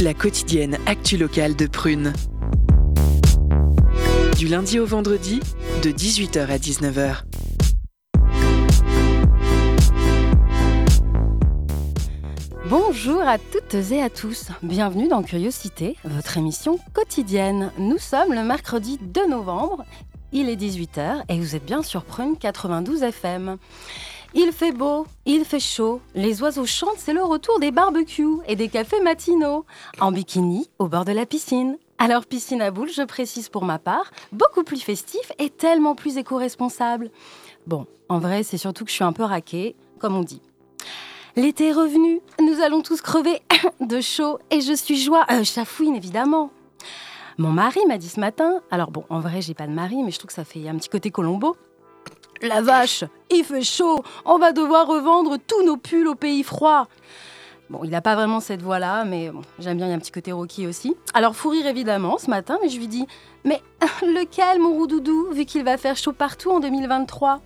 [0.00, 2.12] La quotidienne actu locale de Prune.
[4.38, 5.40] Du lundi au vendredi,
[5.82, 7.24] de 18h à 19h.
[12.68, 17.72] Bonjour à toutes et à tous, bienvenue dans Curiosité, votre émission quotidienne.
[17.78, 19.84] Nous sommes le mercredi 2 novembre,
[20.30, 23.56] il est 18h et vous êtes bien sur Prune 92 FM.
[24.36, 28.56] Il fait beau, il fait chaud, les oiseaux chantent, c'est le retour des barbecues et
[28.56, 29.64] des cafés matinaux,
[30.00, 31.78] en bikini au bord de la piscine.
[31.98, 36.16] Alors piscine à boules, je précise pour ma part, beaucoup plus festif et tellement plus
[36.16, 37.12] éco-responsable.
[37.68, 40.42] Bon, en vrai, c'est surtout que je suis un peu raquée, comme on dit.
[41.36, 43.40] L'été est revenu, nous allons tous crever
[43.80, 46.50] de chaud et je suis joie, euh, chafouine évidemment.
[47.38, 50.10] Mon mari m'a dit ce matin, alors bon, en vrai, j'ai pas de mari, mais
[50.10, 51.56] je trouve que ça fait un petit côté Colombo.
[52.42, 56.88] La vache, il fait chaud, on va devoir revendre tous nos pulls au pays froid.
[57.70, 60.12] Bon, il n'a pas vraiment cette voix-là, mais j'aime bien, il y a un petit
[60.12, 60.94] côté Rocky aussi.
[61.14, 63.06] Alors, fou rire évidemment ce matin, mais je lui dis
[63.44, 63.62] Mais
[64.02, 67.40] lequel, mon roudoudou, vu qu'il va faire chaud partout en 2023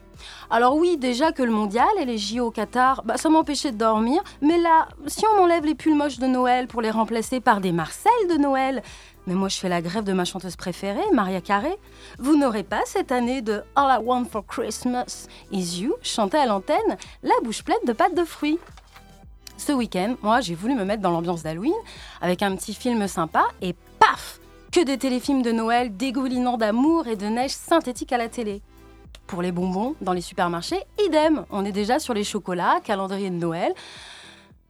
[0.50, 3.76] alors oui, déjà que le mondial et les JO au Qatar, bah, ça m'empêchait de
[3.76, 4.22] dormir.
[4.40, 7.70] Mais là, si on m'enlève les pulls moches de Noël pour les remplacer par des
[7.70, 8.82] Marcel de Noël,
[9.28, 11.76] mais moi je fais la grève de ma chanteuse préférée, Maria Carey,
[12.18, 16.46] vous n'aurez pas cette année de All I Want for Christmas is You chanté à
[16.46, 18.58] l'antenne, la bouche pleine de pâtes de fruits.
[19.58, 21.74] Ce week-end, moi j'ai voulu me mettre dans l'ambiance d'Halloween
[22.22, 24.40] avec un petit film sympa et paf
[24.72, 28.62] Que des téléfilms de Noël dégoulinant d'amour et de neige synthétique à la télé.
[29.26, 31.44] Pour les bonbons, dans les supermarchés, idem.
[31.50, 33.74] On est déjà sur les chocolats, calendrier de Noël.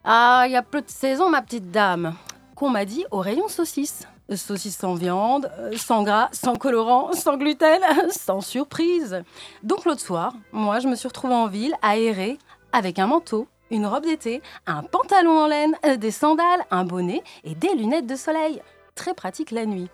[0.02, 2.16] Ah, il y a peu de saison, ma petite dame.
[2.56, 4.08] Qu'on m'a dit au rayon saucisse.
[4.36, 7.80] Saucisse sans viande, euh, sans gras, sans colorant, sans gluten,
[8.10, 9.22] sans surprise.
[9.62, 12.38] Donc l'autre soir, moi, je me suis retrouvée en ville, aérée,
[12.72, 17.22] avec un manteau, une robe d'été, un pantalon en laine, euh, des sandales, un bonnet
[17.44, 18.62] et des lunettes de soleil.
[18.94, 19.88] Très pratique la nuit.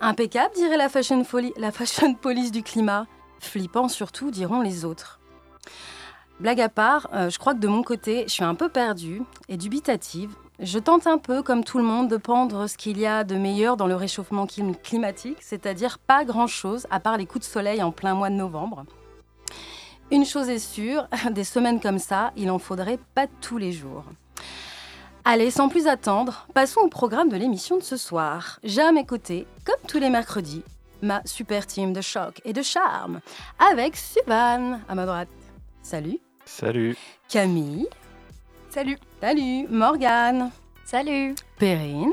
[0.00, 1.24] Impeccable, dirait la fashion,
[2.14, 3.06] police du climat.
[3.38, 5.20] Flippant surtout, diront les autres.
[6.40, 9.22] Blague à part, euh, je crois que de mon côté, je suis un peu perdue
[9.48, 10.34] et dubitative.
[10.60, 13.34] Je tente un peu, comme tout le monde, de pendre ce qu'il y a de
[13.36, 17.90] meilleur dans le réchauffement climatique, c'est-à-dire pas grand-chose à part les coups de soleil en
[17.90, 18.84] plein mois de novembre.
[20.10, 24.04] Une chose est sûre, des semaines comme ça, il en faudrait pas tous les jours.
[25.24, 28.58] Allez, sans plus attendre, passons au programme de l'émission de ce soir.
[28.62, 30.64] J'ai à mes côtés, comme tous les mercredis,
[31.00, 33.20] ma super team de choc et de charme,
[33.58, 35.28] avec Suvan à ma droite.
[35.82, 36.18] Salut.
[36.44, 36.96] Salut.
[37.28, 37.88] Camille.
[38.68, 38.98] Salut.
[39.22, 39.68] Salut.
[39.70, 40.50] Morgane.
[40.84, 41.36] Salut.
[41.56, 42.10] Perrine.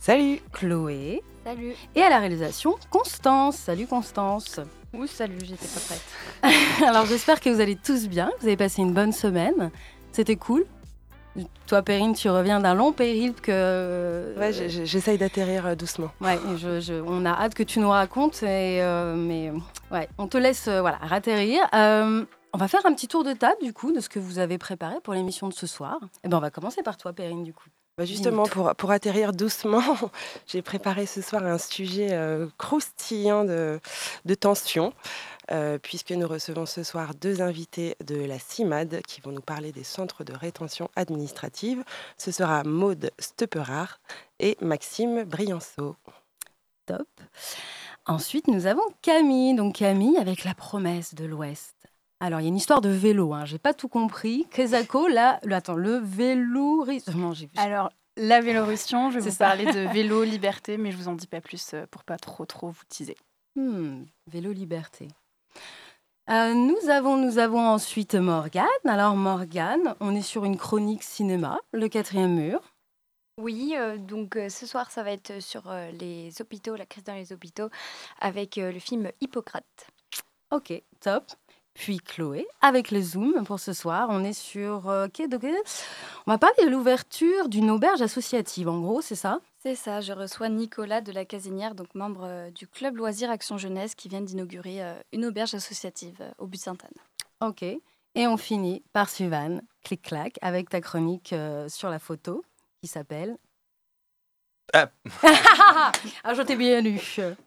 [0.00, 0.40] Salut.
[0.50, 1.22] Chloé.
[1.44, 1.74] Salut.
[1.94, 3.56] Et à la réalisation, Constance.
[3.56, 4.58] Salut Constance.
[4.94, 6.82] Oui, salut, j'étais pas prête.
[6.88, 9.70] Alors j'espère que vous allez tous bien, que vous avez passé une bonne semaine.
[10.10, 10.64] C'était cool.
[11.66, 14.32] Toi, Perrine, tu reviens d'un long périple que.
[14.38, 16.10] Ouais, j'essaye d'atterrir euh, doucement.
[16.22, 16.38] Ouais,
[17.06, 19.52] on a hâte que tu nous racontes, et, euh, mais
[19.92, 21.60] ouais, on te laisse euh, voilà, ratterrir.
[22.52, 24.58] On va faire un petit tour de table, du coup, de ce que vous avez
[24.58, 25.98] préparé pour l'émission de ce soir.
[26.02, 27.68] Et eh ben, on va commencer par toi, Perrine, du coup.
[27.96, 29.82] Bah justement, pour, pour, atterrir doucement,
[30.46, 32.16] j'ai préparé ce soir un sujet
[32.56, 33.80] croustillant de,
[34.24, 34.92] de tension.
[35.50, 39.72] Euh, puisque nous recevons ce soir deux invités de la CIMAD qui vont nous parler
[39.72, 41.82] des centres de rétention administrative.
[42.18, 43.98] Ce sera Maude Stepperard
[44.40, 45.96] et Maxime Brianceau.
[46.84, 47.08] Top.
[48.04, 49.54] Ensuite, nous avons Camille.
[49.54, 51.77] Donc Camille avec la promesse de l'Ouest.
[52.20, 53.44] Alors, il y a une histoire de vélo, hein.
[53.44, 54.46] j'ai pas tout compris.
[54.50, 56.84] Kesako, là, le, attends, le vélo...
[57.56, 61.28] Alors, la Vélorussion, je vais vous parler de vélo liberté, mais je vous en dis
[61.28, 63.16] pas plus euh, pour pas trop trop vous teaser.
[63.54, 65.08] Hmm, vélo liberté.
[66.28, 68.66] Euh, nous, avons, nous avons ensuite Morgane.
[68.84, 72.60] Alors Morgane, on est sur une chronique cinéma, le quatrième mur.
[73.40, 77.14] Oui, euh, donc euh, ce soir, ça va être sur les hôpitaux, la crise dans
[77.14, 77.70] les hôpitaux,
[78.20, 79.86] avec le film Hippocrate.
[80.50, 81.24] Ok, top.
[81.78, 84.82] Puis Chloé, avec le Zoom pour ce soir, on est sur...
[84.82, 85.46] donc,
[86.26, 89.40] on va parler de l'ouverture d'une auberge associative, en gros, c'est ça?
[89.60, 93.58] C'est ça, je reçois Nicolas de la Casinière, donc membre euh, du club Loisirs Action
[93.58, 96.90] Jeunesse, qui vient d'inaugurer euh, une auberge associative euh, au but Sainte-Anne.
[97.40, 97.62] Ok.
[97.62, 101.34] Et on finit par Suvan, clic-clac, avec ta chronique
[101.68, 102.44] sur la photo
[102.80, 103.36] qui s'appelle.
[104.74, 104.90] Ah,
[106.24, 107.00] ah je t'ai bien lu.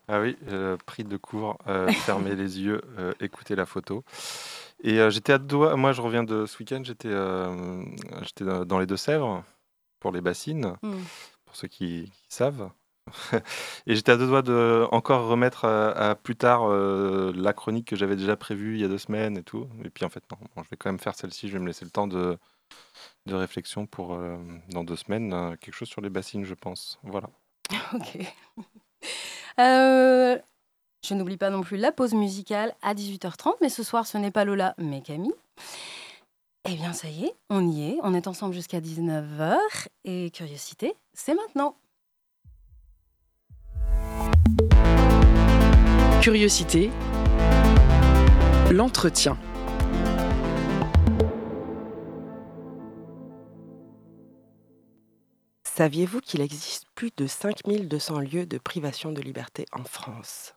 [0.08, 0.38] Ah oui,
[0.86, 1.58] pris de cours,
[2.06, 2.82] fermer les yeux,
[3.20, 4.04] écouter la photo.
[4.84, 7.14] Et j'étais à deux moi je reviens de ce week-end, j'étais
[8.66, 9.44] dans les Deux-Sèvres
[10.00, 10.76] pour les bassines.
[10.82, 11.02] Hmm
[11.52, 12.72] pour ceux qui, savent.
[13.88, 17.98] et j'étais à deux doigts de encore remettre à, plus tard euh, la chronique que
[17.98, 19.68] j'avais déjà prévue il y a deux semaines et tout.
[19.84, 21.50] Et puis en fait, non, je vais quand même faire celle-ci.
[21.50, 22.38] Je vais me laisser le temps de,
[23.26, 24.18] de réflexion pour
[24.70, 27.00] dans deux semaines, quelque chose sur les bassines, je pense.
[27.04, 27.30] Voilà.
[27.94, 28.18] Ok.
[29.58, 34.32] je n'oublie pas non plus la pause musicale à 18h30, mais ce soir, ce n'est
[34.32, 35.34] pas Lola, mais Camille.
[36.70, 37.98] Eh bien, ça y est, on y est.
[38.04, 39.58] On est ensemble jusqu'à 19h.
[40.06, 41.76] Et curiosité, c'est maintenant.
[46.22, 46.92] Curiosité,
[48.70, 49.40] l'entretien.
[55.74, 60.54] Saviez-vous qu'il existe plus de 5200 lieux de privation de liberté en France?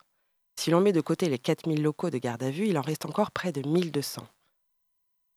[0.57, 3.07] Si l'on met de côté les 4000 locaux de garde à vue, il en reste
[3.07, 4.27] encore près de 1200.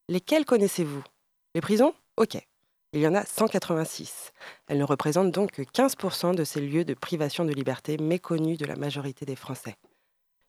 [0.09, 1.03] Lesquels connaissez-vous?
[1.53, 1.93] Les prisons?
[2.17, 2.39] Ok.
[2.91, 4.31] Il y en a 186.
[4.65, 8.65] Elles ne représentent donc que 15% de ces lieux de privation de liberté méconnus de
[8.65, 9.75] la majorité des Français.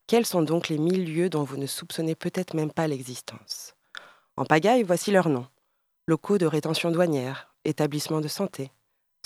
[0.06, 3.74] Quels sont donc les 1000 lieux dont vous ne soupçonnez peut-être même pas l'existence?
[4.38, 5.48] En pagaille, voici leurs noms.
[6.06, 8.70] Locaux de rétention douanière, établissements de santé,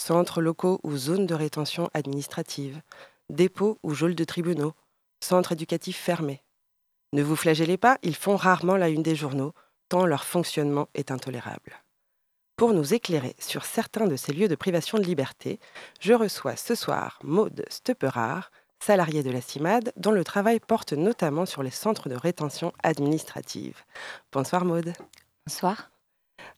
[0.02, 2.80] centres locaux ou zones de rétention administrative,
[3.30, 4.74] dépôts ou geôles de tribunaux,
[5.20, 6.42] centres éducatifs fermés.
[7.12, 9.54] Ne vous flagellez pas, ils font rarement la une des journaux,
[10.00, 11.82] leur fonctionnement est intolérable.
[12.56, 15.58] Pour nous éclairer sur certains de ces lieux de privation de liberté,
[16.00, 18.50] je reçois ce soir Maude Stepperard,
[18.80, 23.82] salariée de la CIMAD, dont le travail porte notamment sur les centres de rétention administrative.
[24.32, 24.92] Bonsoir Maude.
[25.46, 25.91] Bonsoir.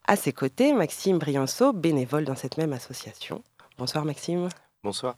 [0.06, 3.42] À ses côtés, Maxime Brianceau, bénévole dans cette même association.
[3.78, 4.48] Bonsoir Maxime.
[4.82, 5.16] Bonsoir.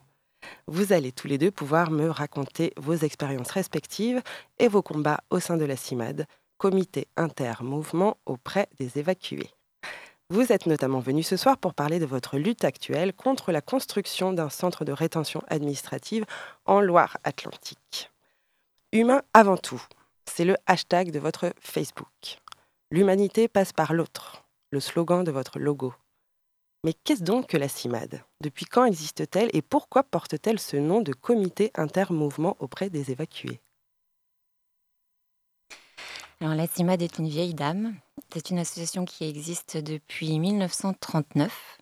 [0.67, 4.21] Vous allez tous les deux pouvoir me raconter vos expériences respectives
[4.59, 6.25] et vos combats au sein de la CIMAD,
[6.57, 9.51] comité inter-mouvement auprès des évacués.
[10.29, 14.33] Vous êtes notamment venu ce soir pour parler de votre lutte actuelle contre la construction
[14.33, 16.25] d'un centre de rétention administrative
[16.65, 18.11] en Loire-Atlantique.
[18.91, 19.81] Humain avant tout,
[20.25, 22.39] c'est le hashtag de votre Facebook.
[22.91, 25.93] L'humanité passe par l'autre, le slogan de votre logo.
[26.83, 28.23] Mais qu'est-ce donc que la CIMAD?
[28.41, 33.59] Depuis quand existe-t-elle et pourquoi porte-t-elle ce nom de comité inter-mouvement auprès des évacués?
[36.39, 37.95] Alors, la CIMAD est une vieille dame.
[38.31, 41.79] C'est une association qui existe depuis 1939.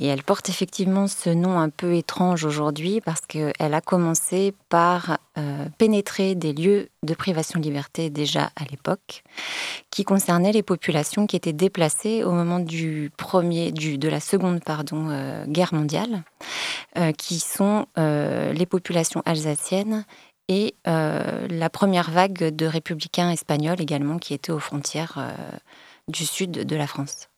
[0.00, 5.18] Et elle porte effectivement ce nom un peu étrange aujourd'hui parce qu'elle a commencé par
[5.36, 9.24] euh, pénétrer des lieux de privation de liberté déjà à l'époque,
[9.90, 15.44] qui concernaient les populations qui étaient déplacées au moment du premier, de la seconde euh,
[15.46, 16.22] guerre mondiale,
[16.96, 20.04] euh, qui sont les populations alsaciennes
[20.48, 25.34] et la première vague de républicains espagnols également qui étaient aux frontières
[26.08, 27.28] du sud de la France.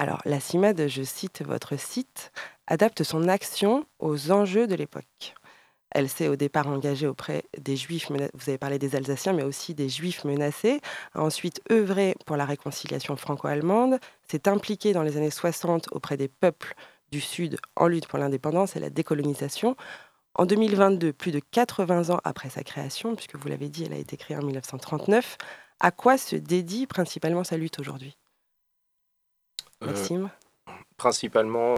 [0.00, 2.32] Alors, la CIMAD, je cite votre site,
[2.66, 5.34] adapte son action aux enjeux de l'époque.
[5.90, 9.74] Elle s'est au départ engagée auprès des Juifs, vous avez parlé des Alsaciens, mais aussi
[9.74, 10.80] des Juifs menacés,
[11.12, 16.28] a ensuite œuvré pour la réconciliation franco-allemande, s'est impliquée dans les années 60 auprès des
[16.28, 16.72] peuples
[17.12, 19.76] du Sud en lutte pour l'indépendance et la décolonisation,
[20.34, 23.98] en 2022, plus de 80 ans après sa création, puisque vous l'avez dit, elle a
[23.98, 25.36] été créée en 1939,
[25.78, 28.16] à quoi se dédie principalement sa lutte aujourd'hui?
[29.84, 30.30] Maxime?
[30.96, 31.74] Principalement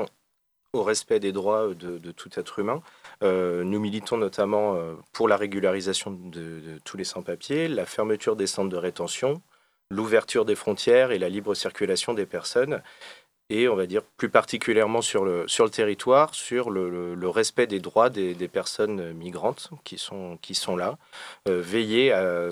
[0.73, 2.82] au respect des droits de, tout être humain.
[3.23, 8.47] Euh, nous militons notamment euh, pour la régularisation de tous les sans-papiers, la fermeture des
[8.47, 9.42] centres de rétention,
[9.90, 12.82] l'ouverture des frontières et la libre circulation des personnes
[13.52, 17.80] et on va dire plus particulièrement sur le, sur le territoire, sur le, respect des
[17.80, 20.97] droits des, personnes migrantes qui sont, qui sont là,
[21.49, 22.49] euh, veiller à,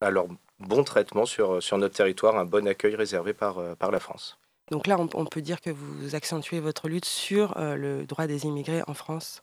[0.00, 0.26] à, leur
[0.58, 4.38] bon traitement sur, sur notre territoire, un bon accueil réservé par, euh, par la France.
[4.70, 8.46] Donc là, on, peut dire que vous accentuez votre lutte sur euh, le droit des
[8.46, 9.42] immigrés en France.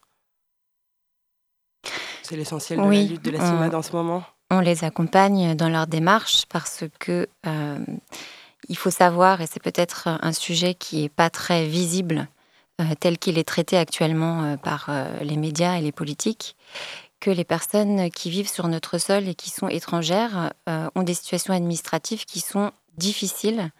[2.22, 4.24] C'est l'essentiel de la lutte de la CIMAD en ce moment.
[4.50, 7.28] On les accompagne dans leur démarche parce que
[8.68, 12.28] il faut savoir, et c'est peut-être un sujet qui n'est pas très visible
[12.80, 16.56] euh, tel qu'il est traité actuellement euh, par euh, les médias et les politiques,
[17.20, 21.54] que les personnes qui vivent sur notre sol et qui sont étrangères ont des situations
[21.54, 23.70] administratives qui sont difficiles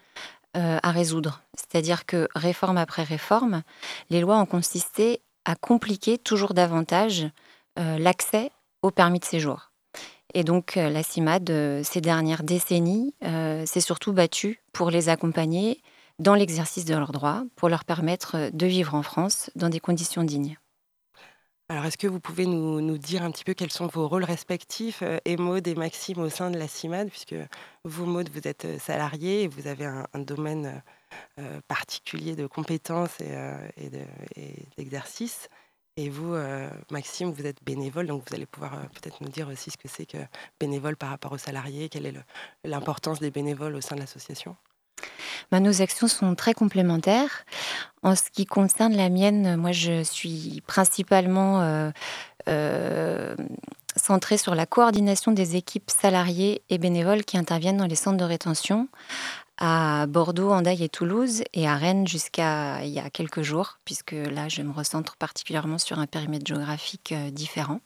[0.54, 1.42] à résoudre.
[1.56, 3.62] C'est-à-dire que réforme après réforme,
[4.08, 7.26] les lois ont consisté à compliquer toujours davantage
[7.76, 9.72] l'accès au permis de séjour.
[10.34, 15.08] Et donc euh, la CIMAD, euh, ces dernières décennies, euh, s'est surtout battue pour les
[15.08, 15.80] accompagner
[16.18, 20.24] dans l'exercice de leurs droits, pour leur permettre de vivre en France dans des conditions
[20.24, 20.58] dignes.
[21.70, 25.02] Alors, est-ce que vous pouvez nous, dire un petit peu quels sont vos rôles respectifs,
[25.02, 25.36] euh, et
[25.74, 27.34] Maxime, au sein de la CIMAD, puisque
[27.84, 30.82] vous, Maud, vous êtes salarié et vous avez un, domaine
[31.68, 33.90] particulier de compétences et,
[34.76, 35.48] d'exercice.
[35.96, 39.48] Et vous, euh, Maxime, vous êtes bénévole, donc vous allez pouvoir euh, peut-être nous dire
[39.48, 40.18] aussi ce que c'est que
[40.58, 42.14] bénévole par rapport aux salariés, quelle est
[42.64, 44.56] l'importance des bénévoles au sein de l'association?
[45.50, 47.44] Ben, Nos actions sont très complémentaires.
[48.02, 51.90] En ce qui concerne la mienne, moi je suis principalement euh,
[52.48, 53.34] euh,
[53.96, 58.24] centrée sur la coordination des équipes salariées et bénévoles qui interviennent dans les centres de
[58.24, 58.88] rétention
[59.58, 64.12] à Bordeaux, Andaille et Toulouse et à Rennes jusqu'à il y a quelques jours, puisque
[64.12, 67.80] là je me recentre particulièrement sur un périmètre géographique euh, différent.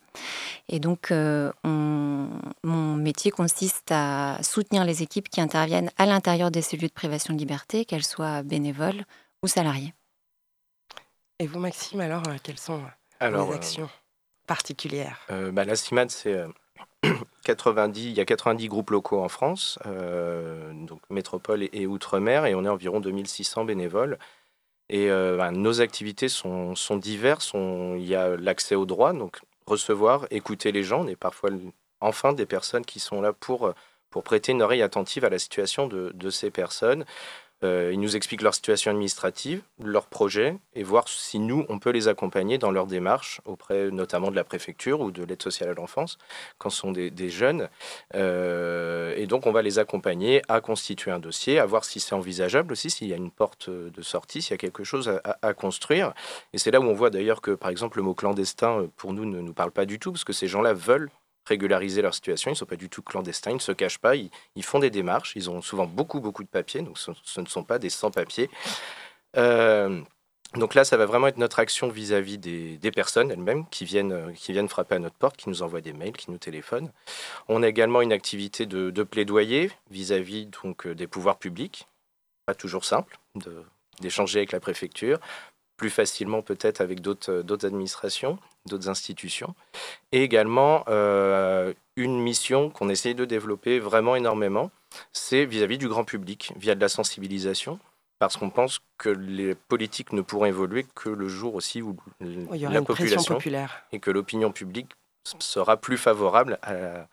[0.68, 6.88] Et donc mon métier consiste à soutenir les équipes qui interviennent à l'intérieur des cellules
[6.88, 9.04] de privation de liberté, qu'elles soient bénévoles
[9.42, 9.94] ou salariées.
[11.38, 12.82] Et vous, Maxime, alors, euh, quelles sont
[13.22, 13.88] euh, les actions
[14.46, 15.20] particulières?
[15.30, 16.42] euh, bah, La CIMAD, c'est
[17.44, 22.64] 90, il y a 90 groupes locaux en France, donc métropole et, outre-mer, et on
[22.64, 24.18] est environ 2600 bénévoles.
[24.90, 27.52] Et bah, nos activités sont, diverses.
[27.54, 31.04] il y a l'accès aux droits, donc recevoir, écouter les gens.
[31.04, 31.50] On est parfois
[32.00, 33.72] enfin des personnes qui sont là pour,
[34.24, 37.04] prêter une oreille attentive à la situation de ces personnes.
[37.64, 41.90] Euh, ils nous expliquent leur situation administrative, leurs projets, et voir si nous, on peut
[41.90, 45.74] les accompagner dans leur démarche auprès notamment de la préfecture ou de l'aide sociale à
[45.74, 46.18] l'enfance,
[46.58, 47.68] quand ce sont des, jeunes.
[48.14, 52.14] Euh, et donc, on va les accompagner à constituer un dossier, à voir si c'est
[52.14, 55.54] envisageable aussi, s'il y a une porte de sortie, s'il y a quelque chose à,
[55.54, 56.14] construire.
[56.52, 59.24] Et c'est là où on voit d'ailleurs que, par exemple, le mot clandestin, pour nous,
[59.24, 61.10] ne nous parle pas du tout, parce que ces gens-là veulent
[61.48, 62.50] régulariser leur situation.
[62.50, 64.30] Ils ne sont pas du tout clandestins, ils ne se cachent pas, ils,
[64.62, 65.32] font des démarches.
[65.36, 68.50] Ils ont souvent beaucoup, beaucoup de papiers, donc ce, ne sont pas des sans-papiers.
[69.36, 70.00] Euh,
[70.54, 74.52] donc là, ça va vraiment être notre action vis-à-vis des, personnes elles-mêmes qui viennent, qui
[74.52, 76.90] viennent frapper à notre porte, qui nous envoient des mails, qui nous téléphonent.
[77.48, 81.86] On a également une activité de, plaidoyer vis-à-vis donc euh, des pouvoirs publics.
[82.46, 83.18] Pas toujours simple
[84.00, 85.18] d'échanger avec la préfecture,
[85.78, 89.54] plus facilement peut-être avec d'autres administrations d'autres institutions.
[90.12, 94.70] Et également, euh, une mission qu'on essaye de développer vraiment énormément,
[95.12, 97.80] c'est vis-à-vis du grand public, via de la sensibilisation,
[98.20, 102.82] parce qu'on pense que les politiques ne pourront évoluer que le jour aussi où la
[102.82, 103.82] population populaire.
[103.92, 104.90] et que l'opinion publique
[105.38, 107.06] sera plus favorable à,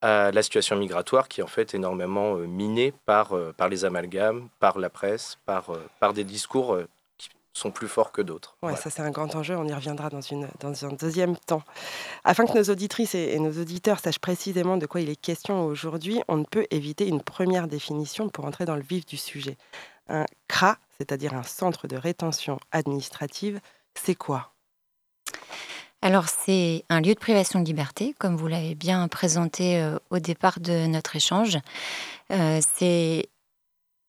[0.00, 4.48] la situation migratoire qui est en fait énormément euh, minée par, euh, par les amalgames,
[4.60, 6.78] par la presse, par, par des discours
[7.58, 8.56] sont plus forts que d'autres.
[8.62, 11.62] Ouais, ça c'est un grand enjeu, on y reviendra dans, une, dans un deuxième temps.
[12.24, 16.22] Afin que nos auditrices et, nos auditeurs sachent précisément de quoi il est question aujourd'hui,
[16.28, 19.56] on ne peut éviter une première définition pour entrer dans le vif du sujet.
[20.08, 23.60] Un CRA, c'est-à-dire un centre de rétention administrative,
[23.94, 24.52] c'est quoi?
[26.00, 30.20] Alors c'est un lieu de privation de liberté, comme vous l'avez bien présenté euh, au
[30.20, 31.58] départ de notre échange.
[32.30, 33.28] Euh, c'est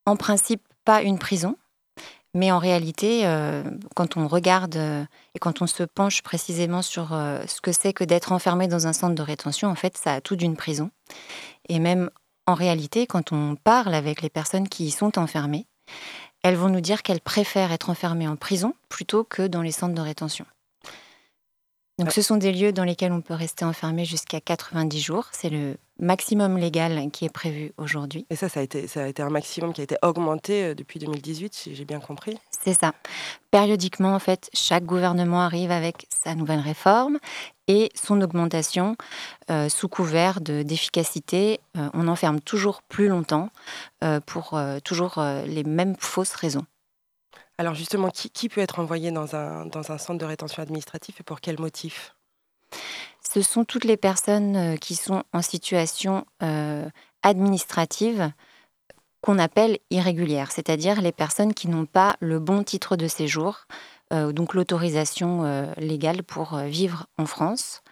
[0.06, 1.56] en principe pas une prison,
[2.36, 3.64] mais en réalité, euh,
[3.96, 7.92] quand on regarde euh, et quand on se penche précisément sur euh, ce que c'est
[7.92, 10.92] que d'être enfermé dans un centre de rétention, en fait, ça a tout d'une prison.
[11.70, 12.12] Et même
[12.46, 15.66] en réalité, quand on parle avec les personnes qui y sont enfermées,
[16.44, 19.96] elles vont nous dire qu'elles préfèrent être enfermées en prison plutôt que dans les centres
[19.96, 20.46] de rétention.
[21.98, 25.28] Donc, ce sont des lieux dans lesquels on peut rester enfermé jusqu'à 90 jours.
[25.34, 28.26] C'est le maximum légal qui est prévu aujourd'hui.
[28.30, 30.76] Et ça, ça a, été, ça a été un maximum qui a été augmenté euh,
[30.76, 32.38] depuis 2018, si j'ai bien compris.
[32.52, 32.94] C'est ça.
[33.52, 37.20] Périodiquement, en fait, chaque gouvernement arrive avec sa nouvelle réforme
[37.68, 38.96] et son augmentation
[39.52, 41.60] euh, sous couvert d'efficacité.
[41.78, 43.50] Euh, on enferme toujours plus longtemps
[44.26, 46.66] pour toujours les mêmes fausses raisons.
[47.58, 51.24] Alors justement, qui, peut être envoyé dans un, dans un centre de rétention administratif et
[51.24, 52.16] pour quel motif?
[53.32, 56.90] Ce sont toutes les personnes euh, qui sont en situation euh,
[57.22, 58.32] administrative
[59.22, 63.68] qu'on appelle irrégulière, c'est-à-dire les personnes qui n'ont pas le bon titre de séjour,
[64.14, 67.84] euh, donc l'autorisation légale pour vivre en France.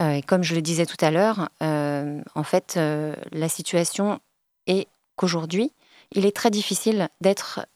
[0.00, 2.78] et comme je le disais tout à l'heure, en fait,
[3.32, 4.20] la situation
[4.66, 5.72] est qu'aujourd'hui,
[6.12, 7.66] il est très difficile d'être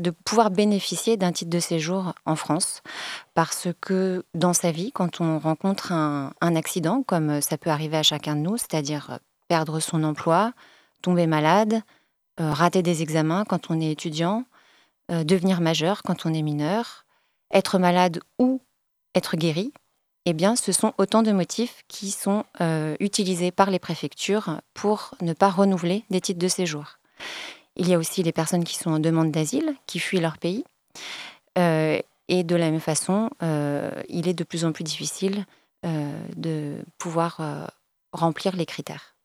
[0.00, 2.82] de pouvoir bénéficier d'un titre de séjour en France.
[3.34, 8.02] Parce que dans sa vie, quand on rencontre un, accident, comme ça peut arriver à
[8.02, 10.52] chacun de nous, c'est-à-dire perdre son emploi,
[11.02, 11.82] tomber malade,
[12.40, 14.44] euh, rater des examens quand on est étudiant,
[15.10, 17.04] euh, devenir majeur quand on est mineur,
[17.52, 18.60] être malade ou
[19.14, 19.72] être guéri,
[20.26, 25.14] eh bien, ce sont autant de motifs qui sont euh, utilisés par les préfectures pour
[25.22, 26.98] ne pas renouveler des titres de séjour.
[27.78, 30.64] Il y a aussi les personnes qui sont en demande d'asile, qui fuient leur pays.
[31.56, 35.46] Euh, et de la même façon, euh, il est de plus en plus difficile
[35.86, 37.40] euh, de pouvoir
[38.12, 39.16] remplir les critères.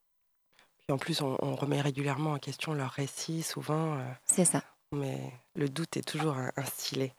[0.88, 3.98] Et en plus, on, remet régulièrement en question leur récit, souvent.
[4.26, 4.64] C'est ça.
[4.92, 5.18] Mais
[5.56, 7.14] le doute est toujours instillé.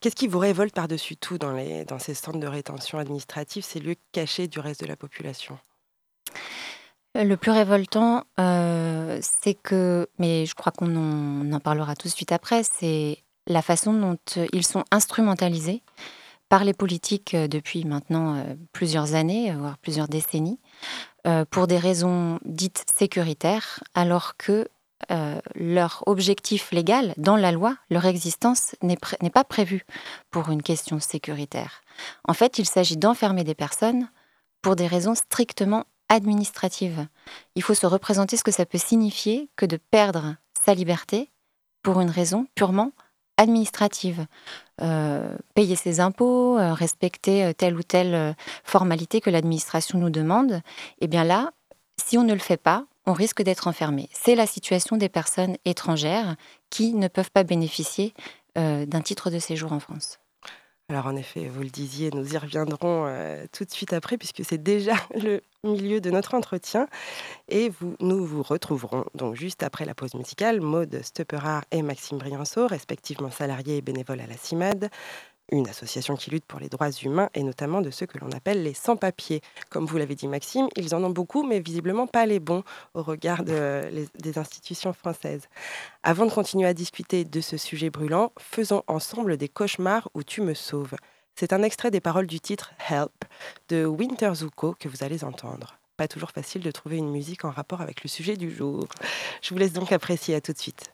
[0.00, 3.78] Qu'est-ce qui vous révolte par-dessus tout dans, les, dans ces centres de rétention administrative, ces
[3.78, 5.58] lieux cachés du reste de la population?
[7.14, 12.62] Le plus révoltant, c'est que, mais je crois qu'on en, parlera tout de suite après,
[12.64, 14.18] c'est la façon dont
[14.52, 15.82] ils sont instrumentalisés
[16.48, 20.58] par les politiques depuis maintenant plusieurs années, voire plusieurs décennies,
[21.50, 24.68] pour des raisons dites sécuritaires, alors que
[25.10, 29.84] euh, leur objectif légal dans la loi, leur existence n'est pas prévue
[30.30, 31.82] pour une question sécuritaire.
[32.26, 34.08] En fait, il s'agit d'enfermer des personnes
[34.62, 37.06] pour des raisons strictement administratives.
[37.54, 41.30] Il faut se représenter ce que ça peut signifier que de perdre sa liberté
[41.82, 42.92] pour une raison purement
[43.36, 44.26] administrative.
[44.80, 50.60] Euh, payer ses impôts, euh, respecter telle ou telle formalité que l'administration nous demande,
[51.00, 51.52] eh bien là,
[52.02, 54.08] si on ne le fait pas, on risque d'être enfermé.
[54.12, 56.36] C'est la situation des personnes étrangères
[56.70, 58.14] qui ne peuvent pas bénéficier
[58.58, 60.18] euh, d'un titre de séjour en France.
[60.88, 64.44] Alors en effet, vous le disiez, nous y reviendrons euh, tout de suite après puisque
[64.44, 66.88] c'est déjà le milieu de notre entretien
[67.48, 72.66] et nous vous retrouverons donc juste après la pause musicale, Maude Stepperard et Maxime Brianceau,
[72.66, 74.90] respectivement salariés et bénévoles à la CIMAD,
[75.52, 78.62] une association qui lutte pour les droits humains et notamment de ceux que l'on appelle
[78.62, 79.40] les sans-papiers.
[79.70, 83.02] Comme vous l'avez dit Maxime, ils en ont beaucoup, mais visiblement pas les bons au
[83.02, 85.48] regard des institutions françaises.
[86.02, 90.40] Avant de continuer à discuter de ce sujet brûlant, faisons ensemble des cauchemars où tu
[90.40, 90.94] me sauves.
[91.36, 93.24] C'est un extrait des paroles du titre Help
[93.68, 95.78] de Winter Zuko que vous allez entendre.
[95.96, 98.86] Pas toujours facile de trouver une musique en rapport avec le sujet du jour.
[99.42, 100.93] Je vous laisse donc apprécier à tout de suite.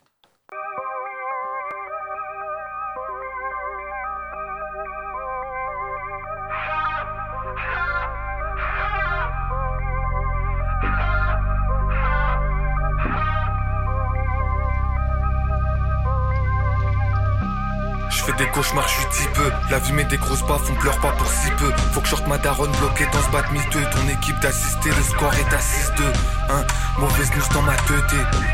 [18.41, 19.53] Des cauchemars, je suis petit peu.
[19.71, 21.71] La vie met des grosses baffes, on pleure pas pour si peu.
[21.93, 23.85] Faut que sorte ma daronne bloquée dans ce badminton.
[23.93, 26.03] Ton équipe d'assister, le score est à 6-2.
[26.49, 26.65] Hein,
[26.99, 28.13] mauvaise news dans ma tête.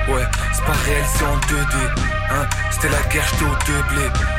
[0.09, 1.77] Ouais, c'est pas réel, c'est en 2D.
[2.31, 4.36] Hein, c'était la guerre, j'étais au deux blé.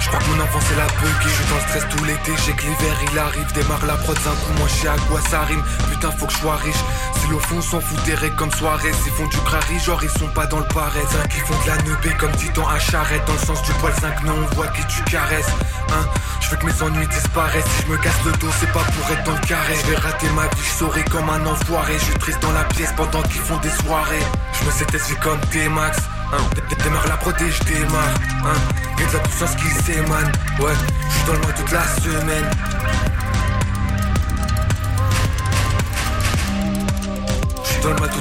[0.00, 1.28] Je crois que mon enfance c'est la buggy.
[1.28, 3.52] Je suis dans le stress tout l'été, j'ai que l'hiver il arrive.
[3.52, 5.62] Démarre la prod d'un coup, moi je à quoi ça rime.
[5.90, 6.82] Putain, faut que je sois riche.
[7.20, 10.28] Si au fond s'en fout des comme soirée, s'ils font du crari, genre ils sont
[10.28, 11.02] pas dans le pareil.
[11.02, 13.24] Hein, qui font de la neubée comme titan à charrette.
[13.26, 15.50] Dans le sens du poil 5, non, on voit qui tu caresses.
[15.90, 16.06] Hein,
[16.40, 17.64] je veux que mes ennuis disparaissent.
[17.76, 19.74] Si je me casse le dos, c'est pas pour être dans le carré.
[19.82, 21.94] Je vais rater ma vie, je comme un enfoiré.
[21.98, 24.22] Je suis triste dans la pièce pendant qu'ils font des soirées.
[24.52, 25.98] Je me sais comme T-Max.
[26.32, 26.38] Hein,
[26.82, 28.14] démarre la protège, démarre.
[28.44, 28.58] Hein,
[28.98, 30.32] y'a de la puissance qui s'émane.
[30.60, 30.72] Ouais,
[31.08, 32.50] je suis dans le mois toute la semaine.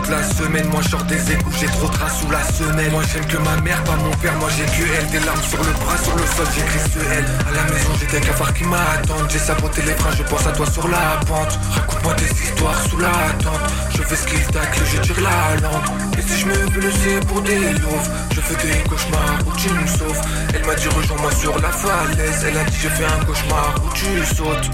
[0.10, 3.26] La semaine, moi je des égouts, j'ai trop de traces sous la semaine Moi j'aime
[3.26, 5.08] que ma mère, pas mon père, moi j'ai que elle.
[5.10, 8.22] Des larmes sur le bras, sur le sol, j'écris ce elle À la maison j'étais
[8.22, 11.58] cafard qui m'attend J'ai saboté les freins, je pense à toi sur la pente.
[11.74, 13.10] Raconte-moi tes histoires sous la
[13.44, 13.74] tente.
[13.98, 15.90] Je fais ce qu'il tacle, je tire la lampe.
[16.20, 19.74] Et si je me veux laisser pour des louves Je fais des cauchemars où tu
[19.74, 20.22] me sauves.
[20.54, 22.46] Elle m'a dit rejoins-moi sur la falaise.
[22.48, 24.70] Elle a dit je fais un cauchemar où tu sautes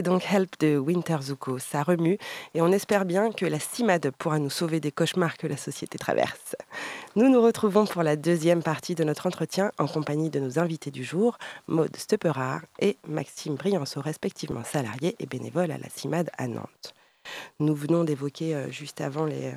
[0.00, 1.58] Donc Help de Winter Zuko.
[1.58, 2.16] Ça remue
[2.54, 5.98] et on espère bien que la CIMAD pourra nous sauver des cauchemars que la société
[5.98, 6.56] traverse.
[7.14, 10.90] Nous nous retrouvons pour la deuxième partie de notre entretien en compagnie de nos invités
[10.90, 11.36] du jour,
[11.68, 16.94] Maude Stepperard et Maxime Brianceau, respectivement salariés et bénévoles à la CIMAD à Nantes.
[17.60, 19.52] Nous venons d'évoquer euh, juste avant les,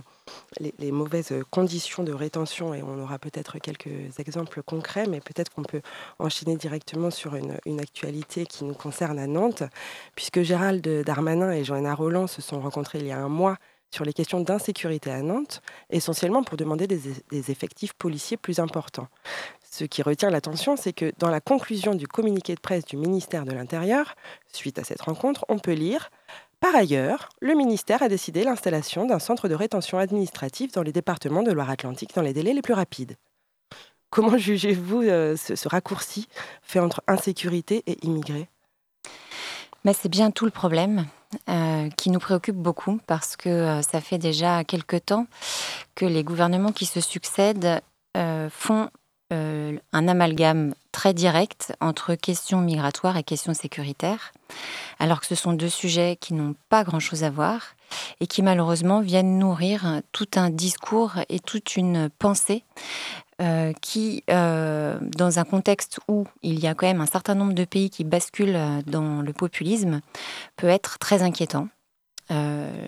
[0.60, 5.64] les, mauvaises conditions de rétention, et on aura peut-être quelques exemples concrets, mais peut-être qu'on
[5.64, 5.82] peut
[6.20, 9.64] enchaîner directement sur une, actualité qui nous concerne à Nantes,
[10.16, 13.58] puisque Gérald Darmanin et Joanna Roland se sont rencontrés il y a un mois
[13.92, 19.08] sur les questions d'insécurité à Nantes, essentiellement pour demander des, des, effectifs policiers plus importants.
[19.72, 23.46] Ce qui retient l'attention, c'est que dans la conclusion du communiqué de presse du ministère
[23.46, 24.16] de l'Intérieur,
[24.52, 26.10] suite à cette rencontre, on peut lire
[26.66, 31.44] par ailleurs, le ministère a décidé l'installation d'un centre de rétention administrative dans les départements
[31.44, 33.18] de Loire-Atlantique dans les délais les plus rapides.
[34.10, 36.28] Comment jugez-vous euh, ce, raccourci
[36.64, 38.50] fait entre insécurité et immigrés?
[39.84, 41.06] Mais C'est bien tout le problème
[41.50, 45.28] euh, qui nous préoccupe beaucoup parce que euh, ça fait déjà quelque temps
[45.94, 47.80] que les gouvernements qui se succèdent
[48.50, 48.90] font
[49.32, 54.32] un amalgame très direct entre questions migratoires et questions sécuritaires,
[55.00, 57.76] alors que ce sont deux sujets qui n'ont pas grand-chose à voir
[58.20, 62.64] et qui malheureusement viennent nourrir tout un discours et toute une pensée
[63.42, 67.52] euh, qui, euh, dans un contexte où il y a quand même un certain nombre
[67.52, 70.00] de pays qui basculent dans le populisme,
[70.56, 71.68] peut être très inquiétant.
[72.32, 72.88] Euh,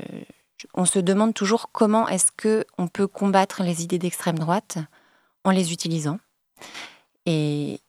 [0.73, 4.77] on se demande toujours comment est-ce que on peut combattre les idées d'extrême droite
[5.43, 6.17] en les utilisant.
[7.25, 7.79] Et,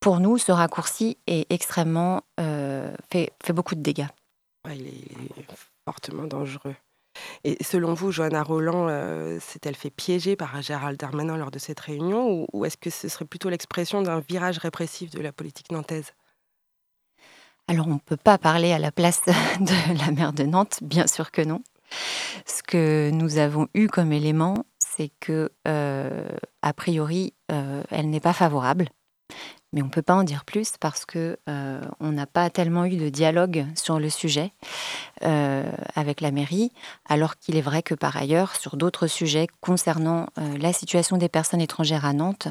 [0.00, 4.08] pour nous, ce raccourci est extrêmement euh, fait, fait, beaucoup de dégâts.
[4.68, 5.46] il est
[5.84, 6.74] fortement dangereux.
[7.44, 11.78] Et selon vous, Johanna Roland euh, s'est-elle fait piéger par Gérald Darmanin lors de cette
[11.78, 16.14] réunion ou, est-ce que ce serait plutôt l'expression d'un virage répressif de la politique nantaise?
[17.68, 19.22] Alors, on ne peut pas parler à la place
[19.60, 21.62] de la maire de Nantes, bien sûr que non.
[22.46, 24.64] Ce que nous avons eu comme élément,
[24.96, 26.28] c'est que, euh,
[26.62, 28.88] a priori, elle n'est pas favorable
[29.72, 32.84] mais on ne peut pas en dire plus parce que euh, on n'a pas tellement
[32.84, 34.52] eu de dialogue sur le sujet
[35.22, 36.72] euh, avec la mairie,
[37.08, 41.28] alors qu'il est vrai que par ailleurs, sur d'autres sujets concernant euh, la situation des
[41.28, 42.48] personnes étrangères à Nantes,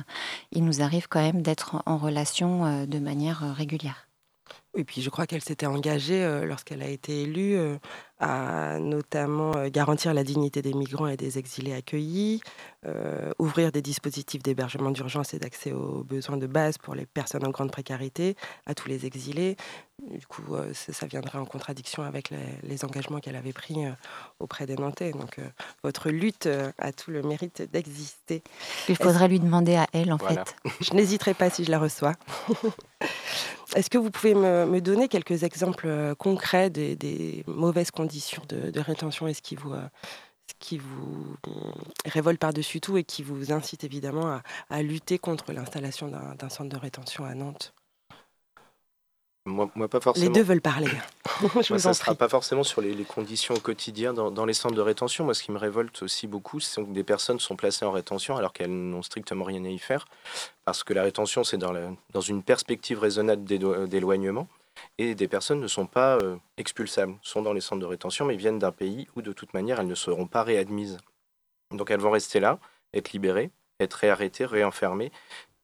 [0.52, 4.08] il nous arrive quand même d'être en relation de manière régulière.
[4.74, 7.58] Oui, puis je crois qu'elle s'était engagée lorsqu'elle a été élue
[8.22, 12.40] à notamment euh, garantir la dignité des migrants et des exilés accueillis,
[12.86, 17.46] euh, ouvrir des dispositifs d'hébergement d'urgence et d'accès aux besoins de base pour les personnes
[17.46, 18.36] en grande précarité,
[18.68, 19.58] à tous les exilés.
[20.08, 22.32] Du coup, euh, ça, viendrait en contradiction avec
[22.64, 23.78] les, engagements qu'elle avait pris
[24.40, 25.12] auprès des Nantais.
[25.12, 25.38] Donc,
[25.84, 28.42] votre lutte a tout le mérite d'exister.
[28.90, 30.56] Il faudrait lui demander à elle, en fait.
[30.82, 32.14] Je n'hésiterai pas si je la reçois.
[33.76, 38.11] Est-ce que vous pouvez me, donner quelques exemples concrets des, mauvaises conditions
[38.48, 39.88] de, rétention et ce qui vous, euh,
[40.60, 41.52] qui vous euh,
[42.06, 46.78] révolte par-dessus tout et qui vous incite évidemment à lutter contre l'installation d'un centre de
[46.78, 47.74] rétention à Nantes?
[49.46, 50.28] Moi, pas forcément.
[50.28, 50.92] Les deux veulent parler.
[51.64, 54.82] Je ça ne sera pas forcément sur les, conditions au quotidien dans, les centres de
[54.82, 55.26] rétention.
[55.26, 58.38] Moi, ce qui me révolte aussi beaucoup, c'est que des personnes sont placées en rétention
[58.38, 60.06] alors qu'elles n'ont strictement rien à y faire.
[60.64, 61.74] Parce que la rétention, c'est dans,
[62.12, 64.48] dans une perspective raisonnable d'éloignement.
[64.98, 68.36] Et des personnes ne sont pas euh, expulsables, sont dans les centres de rétention, mais
[68.36, 70.98] viennent d'un pays où, de toute manière, elles ne seront pas réadmises.
[71.72, 72.60] Donc, elles vont rester là,
[72.94, 75.12] être libérées, être réarrêtées, réenfermées.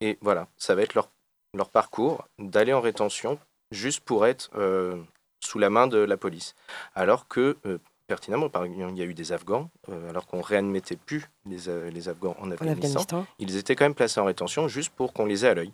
[0.02, 1.10] Et voilà, ça va être leur,
[1.54, 3.40] leur parcours d'aller en rétention
[3.72, 5.02] juste pour être euh,
[5.44, 6.56] sous la main de la police.
[6.96, 10.42] Alors que, euh, pertinemment, par exemple, il y a eu des Afghans, euh, alors qu'on
[10.42, 14.92] réadmettait plus les, les Afghans en Afghanistan, ils étaient quand même placés en rétention juste
[14.92, 15.74] pour qu'on les ait à l'œil.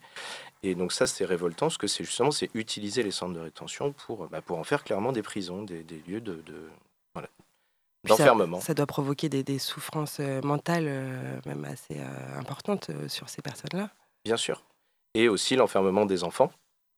[0.64, 3.92] Et donc ça, c'est révoltant, parce que c'est justement c'est utiliser les centres de rétention
[3.92, 6.70] pour, bah, pour en faire clairement des prisons, des, des lieux de, de
[8.06, 8.60] d'enfermement.
[8.60, 11.98] Ça, doit provoquer des, des souffrances mentales même assez
[12.36, 13.90] importantes sur ces personnes-là.
[14.26, 14.64] Bien sûr.
[15.14, 16.52] Et aussi l'enfermement des enfants,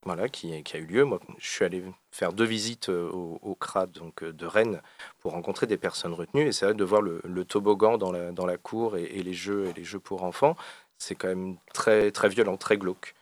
[0.06, 1.04] voilà, qui, a eu lieu.
[1.04, 4.80] Moi, je suis allé faire deux visites euh, au, CRAD donc, euh, de Rennes
[5.18, 6.46] pour rencontrer des personnes retenues.
[6.46, 9.66] Et c'est vrai de voir le, toboggan dans la, dans la cour et, les jeux
[9.66, 10.56] et les jeux pour enfants,
[10.96, 13.15] c'est quand même très, très violent, très glauque.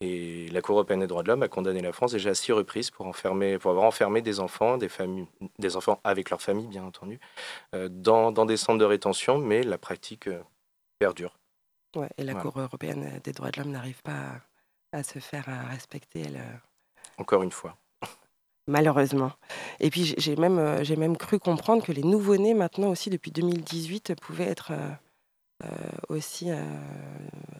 [0.00, 2.52] Et la Cour européenne des droits de l'homme a condamné la France déjà à six
[2.52, 5.26] reprises pour, enfermer, pour avoir enfermé des enfants, des, familles,
[5.58, 7.18] des enfants avec leur famille, bien entendu,
[7.74, 10.28] euh, dans, dans, des centres de rétention, mais la pratique
[10.98, 11.38] perdure.
[11.96, 14.40] Ouais, et la Cour européenne des droits de l'homme n'arrive pas à
[14.92, 16.24] à se faire euh, respecter.
[16.24, 16.40] Le...
[17.18, 17.76] Encore une fois.
[18.66, 19.32] Malheureusement.
[19.80, 24.14] Et puis j'ai même, euh, même cru comprendre que les nouveau-nés, maintenant aussi depuis 2018,
[24.20, 24.72] pouvaient être
[25.64, 25.68] euh,
[26.08, 26.50] aussi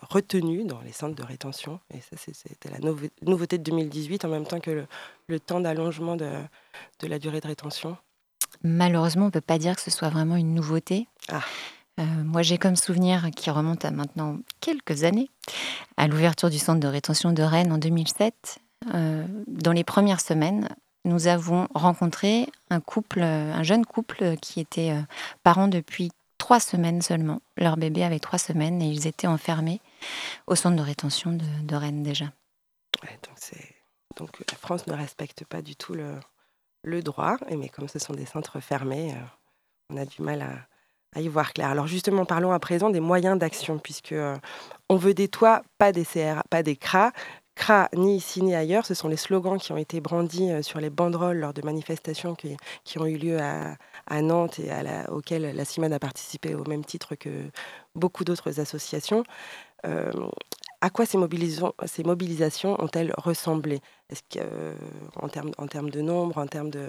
[0.02, 1.80] retenus dans les centres de rétention.
[1.92, 2.78] Et ça, c'était la
[3.22, 4.86] nouveauté de 2018, en même temps que le,
[5.28, 6.30] le temps d'allongement de,
[7.00, 7.96] de, la durée de rétention.
[8.62, 11.08] Malheureusement, on ne peut pas dire que ce soit vraiment une nouveauté.
[11.28, 11.40] Ah.
[11.98, 15.30] Euh, moi, j'ai comme souvenir, qui remonte à maintenant quelques années,
[15.96, 18.58] à l'ouverture du centre de rétention de Rennes en 2007.
[18.94, 20.68] Euh, dans les premières semaines,
[21.04, 25.00] nous avons rencontré un couple, un jeune couple qui était euh,
[25.42, 26.10] parent depuis
[26.46, 27.40] trois semaines seulement.
[27.56, 29.80] Leur bébé avait trois semaines et ils étaient enfermés
[30.46, 32.26] au centre de rétention de, Rennes déjà.
[34.16, 35.94] donc, la France ne respecte pas du tout
[36.84, 39.24] le, droit, mais comme ce sont des centres fermés, euh,
[39.90, 40.40] on a du mal
[41.16, 41.70] à, y voir clair.
[41.70, 44.36] Alors justement, parlons à présent des moyens d'action, puisque euh,
[44.88, 47.10] on veut des toits, pas des CRA, pas des CRA.
[47.56, 50.78] CRA, ni ici ni ailleurs, ce sont les slogans qui ont été brandis euh, sur
[50.78, 52.56] les banderoles lors de manifestations qui,
[52.98, 54.70] ont eu lieu à, Nantes et
[55.08, 57.30] auxquelles la CIMAD a participé au même titre que
[57.94, 59.24] beaucoup d'autres associations.
[59.86, 60.12] Euh,
[60.82, 63.80] à quoi ces, mobilisations ont-elles ressemblé?
[64.10, 64.74] Est-ce que,
[65.16, 65.28] en,
[65.66, 66.88] termes, de nombre, en termes de,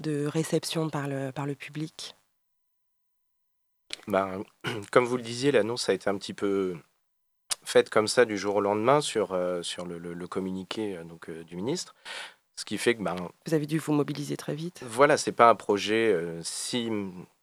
[0.00, 2.16] de réception par le, par le public?
[4.08, 4.42] Ben,
[4.90, 6.76] Comme vous le disiez, l'annonce a été un petit peu
[7.64, 11.28] faite comme ça du jour au lendemain sur, euh, sur le, le, communiqué euh, donc,
[11.28, 11.94] euh, du ministre.
[12.56, 13.02] Ce qui fait que.
[13.02, 14.82] Ben, vous avez dû vous mobiliser très vite.
[14.86, 16.14] Voilà, c'est pas un projet.
[16.42, 16.90] si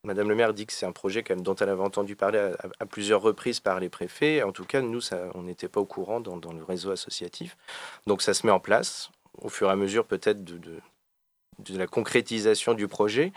[0.03, 3.21] Madame le maire dit que c'est un projet dont elle avait entendu parler à, plusieurs
[3.21, 6.37] reprises par les préfets, en tout cas, nous, ça, on n'était pas au courant dans,
[6.37, 7.57] dans, le réseau associatif.
[8.05, 10.79] Donc ça se met en place au fur et à mesure peut-être de, de,
[11.59, 13.31] de la concrétisation du projet.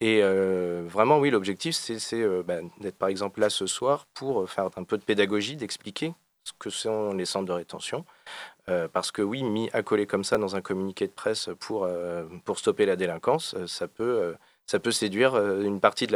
[0.00, 4.84] Et vraiment, oui, l'objectif, c'est ben, d'être par exemple là ce soir pour faire un
[4.84, 6.14] peu de pédagogie, d'expliquer
[6.46, 8.04] ce que sont les centres de rétention.
[8.68, 12.24] Euh, parce que oui, mis coller comme ça dans un communiqué de presse pour, euh,
[12.44, 14.34] pour stopper la délinquance, euh, ça peut,
[14.66, 16.12] ça peut séduire une partie de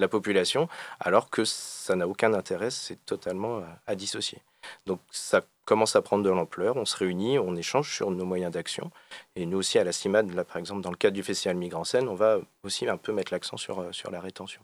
[0.00, 0.68] la, population,
[1.00, 4.38] alors que ça n'a aucun intérêt, c'est totalement à dissocier.
[4.86, 8.52] Donc ça commence à prendre de l'ampleur, on se réunit, on échange sur nos moyens
[8.52, 8.90] d'action.
[9.36, 11.84] Et nous aussi, à la CIMAD, là par exemple, dans le cadre du Festival Migrant
[11.84, 14.62] Scène, on va aussi un peu mettre l'accent sur, sur la rétention.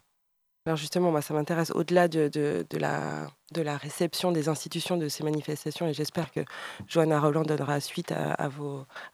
[0.67, 2.29] Alors justement, moi, ça m'intéresse au-delà de,
[2.77, 6.41] la, réception des institutions de ces manifestations, et j'espère que
[6.87, 8.47] Johanna Roland donnera suite à,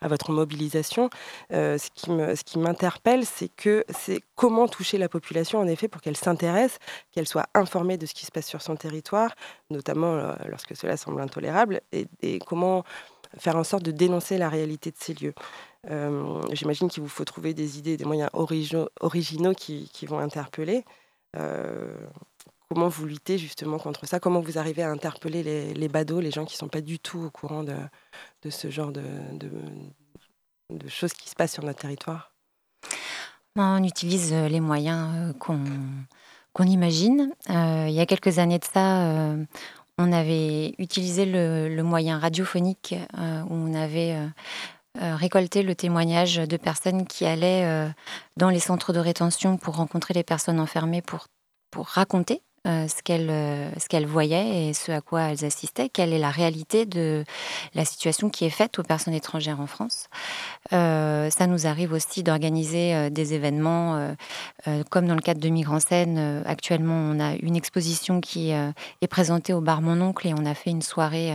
[0.01, 1.09] votre mobilisation.
[1.53, 3.49] Euh, ce qui, m'interpelle, c'est
[4.35, 6.79] comment toucher la population, en effet, pour qu'elle s'intéresse,
[7.13, 9.33] qu'elle soit informée de ce qui se passe sur son territoire,
[9.69, 12.83] notamment euh, lorsque cela semble intolérable, et, comment
[13.37, 15.33] faire en sorte de dénoncer la réalité de ces lieux.
[15.89, 20.83] Euh, j'imagine qu'il vous faut trouver des idées, des moyens originaux, qui vont interpeller.
[21.37, 21.95] Euh,
[22.69, 24.19] comment vous luttez justement contre ça?
[24.19, 27.19] Comment vous arrivez à interpeller les, badauds, les gens qui ne sont pas du tout
[27.19, 27.75] au courant de,
[28.49, 29.01] ce genre de,
[30.87, 32.33] choses qui se passent sur notre territoire?
[33.55, 37.31] On utilise euh, les moyens euh, qu'on imagine.
[37.49, 39.35] il y a quelques années de ça,
[39.97, 44.15] on avait utilisé le, moyen radiophonique où on avait
[44.99, 47.89] récolter le témoignage de personnes qui allaient euh,
[48.35, 51.27] dans les centres de rétention pour rencontrer les personnes enfermées pour,
[51.71, 53.29] pour raconter euh, ce qu'elles
[53.79, 57.23] ce qu'elles voyaient et ce à quoi elles assistaient, quelle est la réalité de
[57.75, 60.07] la situation qui est faite aux personnes étrangères en France?
[60.69, 64.15] ça nous arrive aussi d'organiser des événements,
[64.89, 66.43] comme dans le cadre de Migrants Scène.
[66.45, 70.53] actuellement, on a une exposition qui est présentée au bar Mon Oncle et on a
[70.53, 71.33] fait une soirée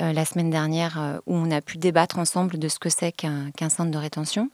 [0.00, 3.68] la semaine dernière où on a pu débattre ensemble de ce que c'est qu'un qu'un
[3.68, 4.50] centre de rétention.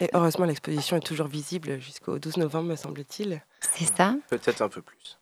[0.00, 3.42] Et heureusement, l'exposition est toujours visible jusqu'au 12 novembre, me semble-t-il.
[3.60, 4.14] C'est ça.
[4.28, 5.18] Peut-être un peu plus.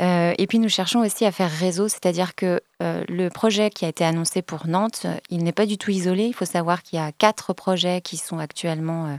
[0.00, 3.84] Euh, et puis nous cherchons aussi à faire réseau, c'est-à-dire que euh, le projet qui
[3.84, 6.26] a été annoncé pour Nantes, il n'est pas du tout isolé.
[6.26, 9.16] Il faut savoir qu'il y a quatre projets qui sont actuellement euh,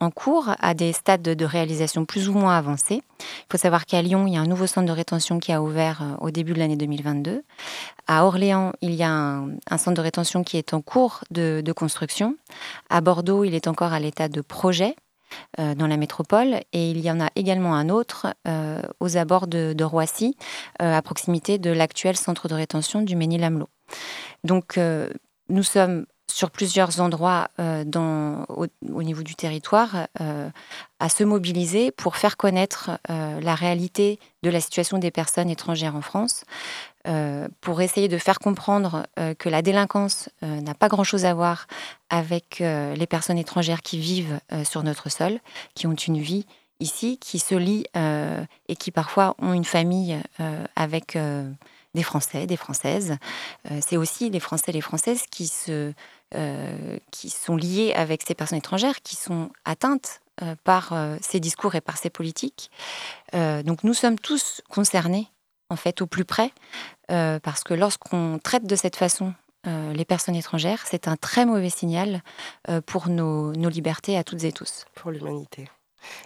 [0.00, 3.02] en cours à des stades de, réalisation plus ou moins avancés.
[3.20, 5.62] Il faut savoir qu'à Lyon, il y a un nouveau centre de rétention qui a
[5.62, 7.44] ouvert au début de l'année 2022.
[8.06, 12.36] À Orléans, il y a un, centre de rétention qui est en cours de construction.
[12.90, 14.96] À Bordeaux, il est encore à l'état de projet.
[15.58, 16.60] Euh, dans la métropole.
[16.72, 20.36] Et il y en a également un autre euh, aux abords de, Roissy,
[20.80, 23.68] euh, à proximité de l'actuel centre de rétention du Ménil-Amelot.
[24.44, 24.78] Donc,
[25.48, 30.06] nous sommes sur plusieurs endroits au, niveau du territoire
[31.00, 36.02] à se mobiliser pour faire connaître la réalité de la situation des personnes étrangères en
[36.02, 36.44] France,
[37.60, 41.66] pour essayer de faire comprendre euh, que la délinquance euh, n'a pas grand-chose à voir
[42.10, 45.40] avec les personnes étrangères qui vivent sur notre sol,
[45.74, 46.46] qui ont une vie
[46.80, 50.18] ici, qui se lient et qui parfois ont une famille
[50.74, 51.18] avec
[51.94, 53.18] des Français, des Françaises.
[53.82, 55.92] C'est aussi les Français et les Françaises qui, se,
[57.10, 60.22] qui sont liés avec ces personnes étrangères, qui sont atteintes
[60.64, 62.70] par ces discours et par ces politiques.
[63.34, 65.28] donc nous sommes tous concernés
[65.70, 66.50] en fait au plus près,
[67.10, 69.34] euh, parce que lorsqu'on traite de cette façon
[69.66, 72.22] euh, les personnes étrangères, c'est un très mauvais signal
[72.68, 74.84] euh, pour nos, libertés à toutes et tous.
[74.94, 75.68] Pour l'humanité.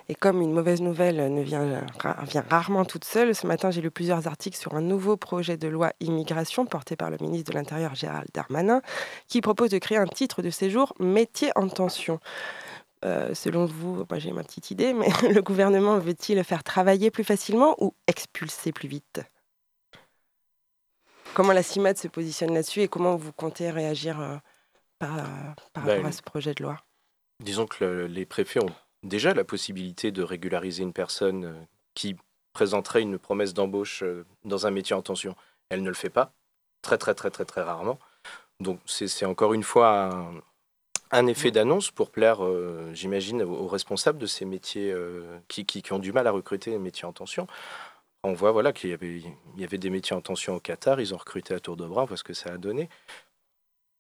[0.09, 1.83] Et comme une mauvaise nouvelle ne vient,
[2.29, 5.67] vient rarement toute seule, ce matin j'ai lu plusieurs articles sur un nouveau projet de
[5.67, 8.83] loi immigration porté par le ministre de l'Intérieur Gérald Darmanin,
[9.29, 12.21] qui propose de créer un titre de séjour métier en tension.
[13.03, 17.77] Selon vous, moi j'ai ma petite idée, mais le gouvernement veut-il faire travailler plus facilement
[17.83, 19.21] ou expulser plus vite?
[21.35, 24.41] Comment la CIMAD se positionne là-dessus et comment vous comptez réagir
[24.99, 25.17] par,
[25.73, 26.77] par rapport ben, à ce projet de loi?
[27.41, 32.17] Disons que les préfets ont déjà la possibilité de régulariser une personne qui
[32.53, 34.05] présenterait une promesse d'embauche
[34.45, 35.35] dans un métier en tension.
[35.71, 36.33] Elle ne le fait pas,
[36.83, 37.99] très très très très très rarement.
[38.61, 40.43] Donc c'est encore une fois un,
[41.27, 45.99] effet d'annonce pour plaire, euh, j'imagine, aux, responsables de ces métiers euh, qui, qui, ont
[45.99, 47.47] du mal à recruter les métiers en tension.
[48.25, 51.01] On voit voilà, qu'il y avait, il y avait des métiers en tension au Qatar,
[51.01, 52.89] ils ont recruté à tour de bras, on voit ce que ça a donné.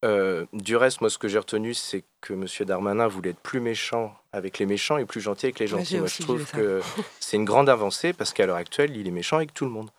[0.05, 2.47] Euh, du reste, moi, ce que j'ai retenu, c'est que M.
[2.67, 5.99] Darmanin voulait être plus méchant avec les méchants et plus gentil avec les gentils.
[5.99, 6.81] Moi, je trouve que
[7.21, 9.91] c'est une grande avancée parce qu'à l'heure actuelle, il est méchant avec tout le monde.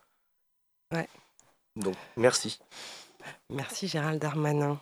[0.94, 1.08] Ouais.
[1.76, 2.60] Donc, merci.
[3.50, 4.80] Merci Gérald Darmanin.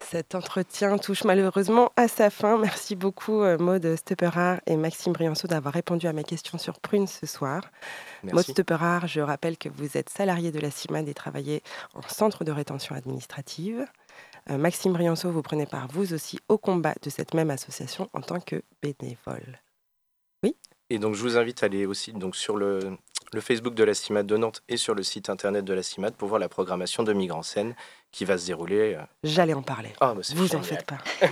[0.00, 2.56] Cet entretien touche malheureusement à sa fin.
[2.58, 7.06] Merci beaucoup euh, Maude Stepperard et Maxime Brianceau d'avoir répondu à mes questions sur Prune
[7.06, 7.62] ce soir.
[8.22, 8.34] Merci.
[8.34, 11.62] Maude Stepperard, je rappelle que vous êtes salarié de la CIMAD et travaillez
[11.94, 13.84] en centre de rétention administrative.
[14.50, 18.20] Euh, Maxime Brianceau, vous prenez part vous aussi au combat de cette même association en
[18.20, 19.60] tant que bénévole.
[20.42, 20.56] Oui?
[20.90, 22.96] Et donc je vous invite à aller aussi donc, sur le
[23.32, 26.14] le Facebook de la CIMAD de Nantes et sur le site internet de la CIMAD
[26.14, 27.74] pour voir la programmation de Migrants Scène
[28.10, 28.94] qui va se dérouler.
[28.94, 29.92] Euh, J'allais en parler.
[30.00, 30.98] Ah, bah, vous en faites pas.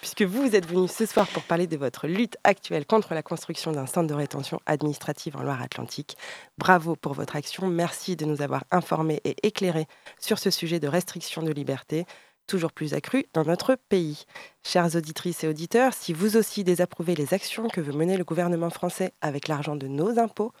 [0.00, 3.72] Puisque vous êtes venu ce soir pour parler de votre lutte actuelle contre la construction
[3.72, 6.16] d'un centre de rétention administrative en Loire-Atlantique.
[6.58, 7.66] Bravo pour votre action.
[7.66, 9.86] Merci de nous avoir informés et éclairés
[10.20, 12.06] sur ce sujet de restriction de liberté
[12.46, 14.24] toujours plus accrue dans notre pays.
[14.62, 18.70] Chères auditrices et auditeurs, si vous aussi désapprouvez les actions que veut mener le gouvernement
[18.70, 20.52] français avec l'argent de nos impôts,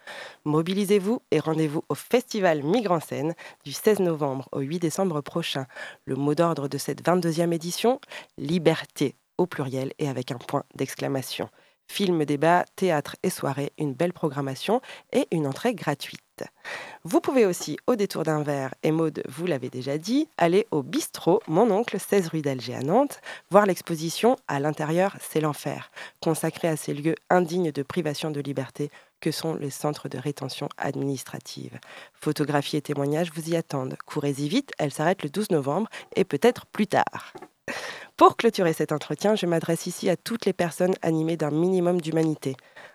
[0.44, 5.66] mobilisez-vous et rendez-vous au Festival Migrants Scène du 16 novembre au 8 décembre prochain.
[6.04, 8.00] Le mot d'ordre de cette 22e édition,
[8.38, 11.48] liberté au pluriel et avec un point d'exclamation.
[11.86, 14.80] Film, débat, théâtre et soirée, une belle programmation
[15.12, 16.20] et une entrée gratuite.
[17.04, 20.82] Vous pouvez aussi, au détour d'un verre, et Maude, vous l'avez déjà dit, aller au
[20.82, 23.20] bistrot Mon Oncle, 16 rue d'Alger à Nantes,
[23.50, 28.90] voir l'exposition À l'intérieur, c'est l'enfer, consacrée à ces lieux indignes de privation de liberté
[29.20, 31.78] que sont les centres de rétention administrative.
[32.12, 33.96] Photographies et témoignages vous y attendent.
[34.04, 37.32] Courez-y vite, elle s'arrête le 12 novembre et peut-être plus tard.
[38.16, 42.54] Pour clôturer cet entretien, je m'adresse ici à toutes les personnes animées d'un minimum d'humanité.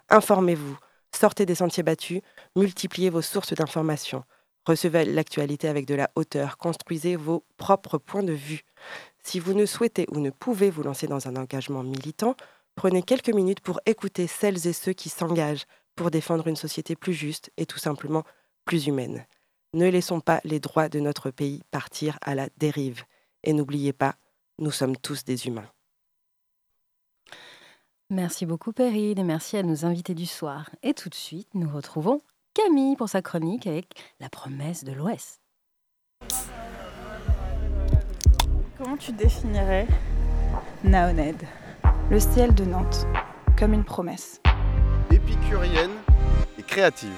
[0.10, 0.78] Informez-vous,
[1.14, 2.22] sortez des sentiers battus,
[2.56, 4.24] multipliez vos sources d'informations,
[4.66, 8.62] recevez l'actualité avec de la hauteur, construisez vos propres points de vue.
[9.22, 12.36] Si vous ne souhaitez ou ne pouvez vous lancer dans un engagement militant,
[12.76, 17.14] prenez quelques minutes pour écouter celles et ceux qui s'engagent pour défendre une société plus
[17.14, 18.24] juste et tout simplement
[18.64, 19.26] plus humaine.
[19.74, 23.04] Ne laissons pas les droits de notre pays partir à la dérive.
[23.44, 24.16] Et n'oubliez pas,
[24.60, 25.70] nous sommes tous des humains.
[28.10, 30.70] Merci beaucoup Perrine et merci à nos invités du soir.
[30.82, 32.22] Et tout de suite, nous retrouvons
[32.54, 33.86] Camille pour sa chronique avec
[34.20, 35.40] La promesse de l'Ouest.
[38.78, 39.88] Comment tu définirais
[40.84, 41.42] Naoned,
[42.10, 43.06] le ciel de Nantes,
[43.58, 44.42] comme une promesse
[45.12, 45.92] Épicurienne
[46.58, 47.12] et créative.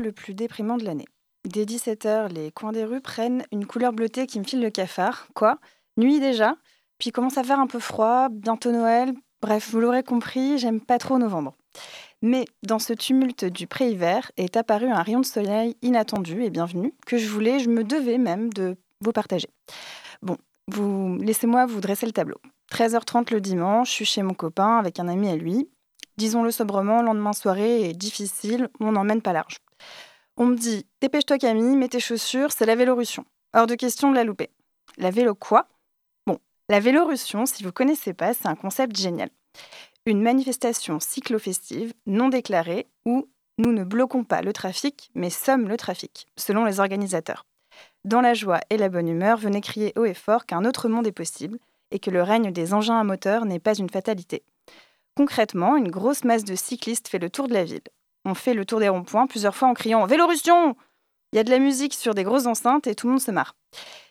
[0.00, 1.06] Le plus déprimant de l'année.
[1.44, 5.26] Dès 17h, les coins des rues prennent une couleur bleutée qui me file le cafard.
[5.34, 5.58] Quoi?
[5.96, 6.56] Nuit déjà?
[6.98, 9.12] Puis commence à faire un peu froid, bientôt Noël.
[9.40, 11.56] Bref, vous l'aurez compris, j'aime pas trop novembre.
[12.22, 16.94] Mais dans ce tumulte du pré-hiver est apparu un rayon de soleil inattendu et bienvenu
[17.06, 19.48] que je voulais, je me devais même de vous partager.
[20.22, 20.36] Bon,
[20.68, 22.36] vous laissez-moi vous dresser le tableau.
[22.70, 25.68] 13h30 le dimanche, je suis chez mon copain avec un ami à lui.
[26.18, 29.56] Disons-le sobrement, lendemain soirée est difficile, on n'emmène pas large.
[30.38, 33.26] On me dit Dépêche-toi Camille, mets tes chaussures, c'est la Vélorussion.
[33.54, 34.48] Hors de question de la louper.
[34.96, 35.68] La vélo quoi?
[36.26, 36.38] Bon,
[36.70, 39.28] la Vélorussion, si vous ne connaissez pas, c'est un concept génial.
[40.06, 43.28] Une manifestation cyclo-festive non déclarée où
[43.58, 47.44] nous ne bloquons pas le trafic, mais sommes le trafic, selon les organisateurs.
[48.06, 51.06] Dans la joie et la bonne humeur, venez crier haut et fort qu'un autre monde
[51.06, 51.58] est possible
[51.90, 54.42] et que le règne des engins à moteur n'est pas une fatalité.
[55.14, 57.82] Concrètement, une grosse masse de cyclistes fait le tour de la ville.
[58.24, 60.76] On fait le tour des ronds-points plusieurs fois en criant Vélorussion
[61.32, 63.30] Il y a de la musique sur des grosses enceintes et tout le monde se
[63.30, 63.54] marre.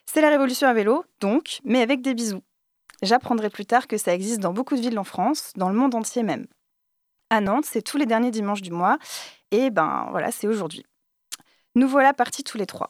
[0.06, 2.44] C'est la révolution à vélo, donc, mais avec des bisous.
[3.02, 5.96] J'apprendrai plus tard que ça existe dans beaucoup de villes en France, dans le monde
[5.96, 6.46] entier même.
[7.30, 8.98] À Nantes, c'est tous les derniers dimanches du mois,
[9.52, 10.86] et ben voilà, c'est aujourd'hui.
[11.76, 12.90] Nous voilà partis tous les trois.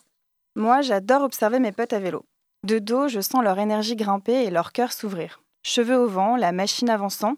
[0.56, 2.26] Moi, j'adore observer mes potes à vélo.
[2.64, 5.42] De dos, je sens leur énergie grimper et leur cœur s'ouvrir.
[5.64, 7.36] Cheveux au vent, la machine avançant,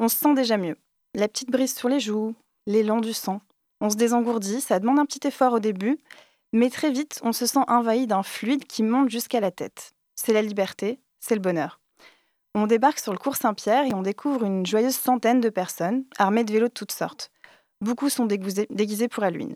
[0.00, 0.76] on se sent déjà mieux.
[1.14, 2.34] La petite brise sur les joues,
[2.66, 3.40] l'élan du sang.
[3.80, 5.98] On se désengourdit, ça demande un petit effort au début,
[6.52, 9.92] mais très vite, on se sent envahi d'un fluide qui monte jusqu'à la tête.
[10.16, 11.80] C'est la liberté, c'est le bonheur.
[12.54, 16.44] On débarque sur le cours Saint-Pierre et on découvre une joyeuse centaine de personnes, armées
[16.44, 17.30] de vélos de toutes sortes.
[17.80, 19.54] Beaucoup sont déguisés, pour Halloween.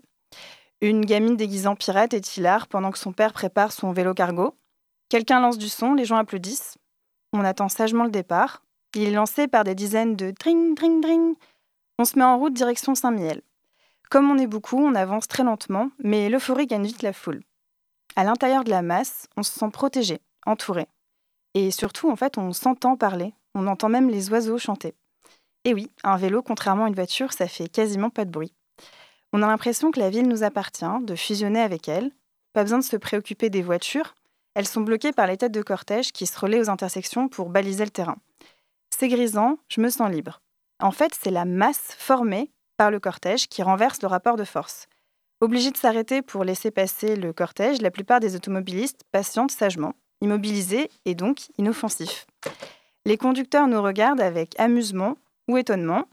[0.81, 4.55] Une gamine déguisée en pirate est hilar pendant que son père prépare son vélo cargo.
[5.09, 6.77] Quelqu'un lance du son, les gens applaudissent.
[7.33, 8.63] On attend sagement le départ.
[8.95, 11.35] Il est lancé par des dizaines de dring, dring, dring.
[11.97, 13.41] On se met en route direction Saint-Miel.
[14.09, 17.41] Comme on est beaucoup, on avance très lentement, mais l'euphorie gagne vite la foule.
[18.17, 20.87] À l'intérieur de la masse, on se sent protégé, entouré.
[21.53, 24.93] Et surtout, en fait, on s'entend parler, on entend même les oiseaux chanter.
[25.63, 28.53] Et oui, un vélo, contrairement à une voiture, ça fait quasiment pas de bruit.
[29.31, 32.11] On a l'impression que la ville nous appartient, de fusionner avec elle.
[32.51, 34.15] Pas besoin de se préoccuper des voitures.
[34.53, 37.85] Elles sont bloquées par les têtes de cortège qui se relaient aux intersections pour baliser
[37.85, 38.17] le terrain.
[38.89, 40.41] C'est grisant, je me sens libre.
[40.79, 44.87] En fait, c'est la masse formée par le cortège qui renverse le rapport de force.
[45.41, 50.89] Obligés de s'arrêter pour laisser passer le cortège, la plupart des automobilistes patientent sagement immobilisés
[51.05, 52.25] et donc inoffensifs.
[53.05, 55.17] Les conducteurs nous regardent avec amusement
[55.47, 56.05] ou étonnement.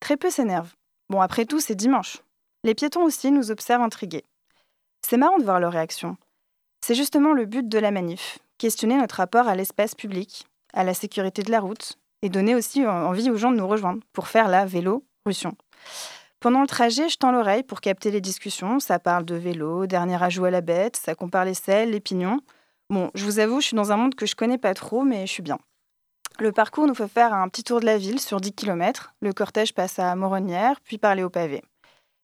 [0.00, 0.74] Très peu s'énervent.
[1.08, 2.18] Bon, après tout, c'est dimanche.
[2.64, 4.24] Les piétons aussi nous observent intrigués.
[5.06, 6.16] C'est marrant de voir leur réaction.
[6.84, 10.94] C'est justement le but de la manif, questionner notre rapport à l'espace public, à la
[10.94, 14.48] sécurité de la route, et donner aussi envie aux gens de nous rejoindre pour faire
[14.48, 15.56] la vélo-russion.
[16.40, 18.78] Pendant le trajet, je tends l'oreille pour capter les discussions.
[18.78, 22.40] Ça parle de vélo, dernier ajout à la bête, ça compare les selles, les pignons.
[22.90, 25.26] Bon, je vous avoue, je suis dans un monde que je connais pas trop, mais
[25.26, 25.58] je suis bien.
[26.38, 29.14] Le parcours nous fait faire un petit tour de la ville sur 10 km.
[29.20, 31.64] Le cortège passe à Moronnière, puis par les hauts pavés.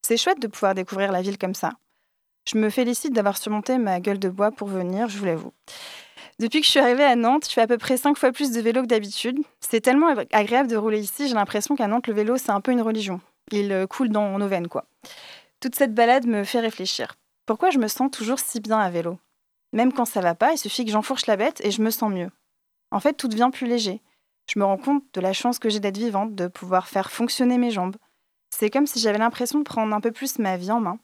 [0.02, 1.72] C'est chouette de pouvoir découvrir la ville comme ça.
[2.48, 5.52] Je me félicite d'avoir surmonté ma gueule de bois pour venir, je vous l'avoue.
[6.40, 8.50] Depuis que je suis arrivée à Nantes, je fais à peu près 5 fois plus
[8.50, 9.38] de vélo que d'habitude.
[9.60, 12.72] C'est tellement agréable de rouler ici, j'ai l'impression qu'à Nantes, le vélo, c'est un peu
[12.72, 13.20] une religion.
[13.52, 14.86] Il euh, coule dans nos veines, quoi.
[15.60, 17.14] Toute cette balade me fait réfléchir.
[17.46, 19.18] Pourquoi je me sens toujours si bien à vélo?
[19.72, 22.10] Même quand ça va pas, il suffit que j'enfourche la bête et je me sens
[22.10, 22.30] mieux.
[22.90, 24.00] En fait, tout devient plus léger.
[24.52, 27.58] Je me rends compte de la chance que j'ai d'être vivante, de pouvoir faire fonctionner
[27.58, 27.96] mes jambes.
[28.50, 30.98] C'est comme si j'avais l'impression de prendre un peu plus ma vie en main.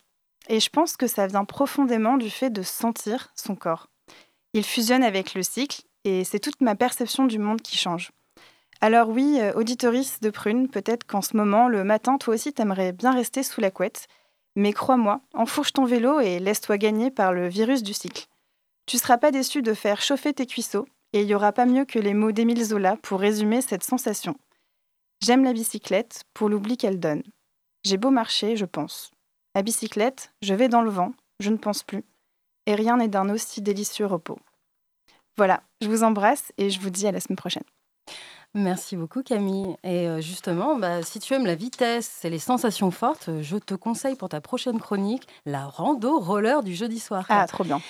[0.49, 3.90] Et je pense que ça vient profondément du fait de sentir son corps.
[4.53, 8.11] Il fusionne avec le cycle et c'est toute ma perception du monde qui change.
[8.81, 12.93] Alors oui, euh, auditorice de prune, peut-être qu'en ce moment, le matin, toi aussi, t'aimerais
[12.93, 14.07] bien rester sous la couette.
[14.57, 18.27] Mais crois-moi, enfourche ton vélo et laisse-toi gagner par le virus du cycle.
[18.87, 21.85] Tu seras pas déçu de faire chauffer tes cuisseaux, et il n'y aura pas mieux
[21.85, 24.35] que les mots d'Émile Zola pour résumer cette sensation.
[25.23, 27.23] J'aime la bicyclette pour l'oubli qu'elle donne.
[27.85, 29.11] J'ai beau marcher, je pense.
[29.55, 32.05] À bicyclette, je vais dans le vent, je ne pense plus,
[32.67, 34.39] et rien n'est d'un aussi délicieux repos.
[35.37, 37.65] Voilà, je vous embrasse et je vous dis à la semaine prochaine.
[38.55, 39.77] Merci beaucoup Camille.
[39.85, 43.75] Et euh, justement, bah, si tu aimes la vitesse et les sensations fortes, je te
[43.75, 47.25] conseille pour ta prochaine chronique la rando roller du jeudi soir.
[47.29, 47.81] Ah, trop bien.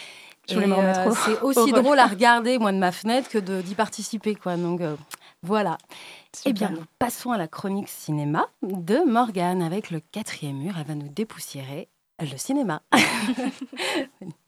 [0.53, 4.57] Euh, c'est aussi drôle à regarder, moi, de ma fenêtre, que d'y participer, quoi.
[4.57, 4.97] Donc, euh,
[5.43, 5.79] voilà.
[6.45, 10.75] Eh bien, nous passons à la chronique cinéma de Morgane avec le quatrième mur.
[10.79, 11.89] Elle va nous dépoussiérer
[12.21, 12.83] le cinéma.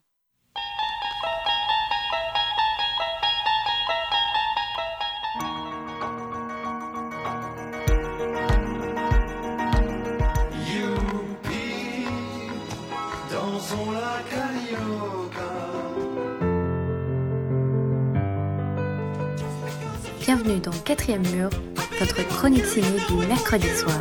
[20.21, 21.49] Bienvenue dans Quatrième Mur,
[21.99, 24.01] votre chronique ciné du mercredi soir.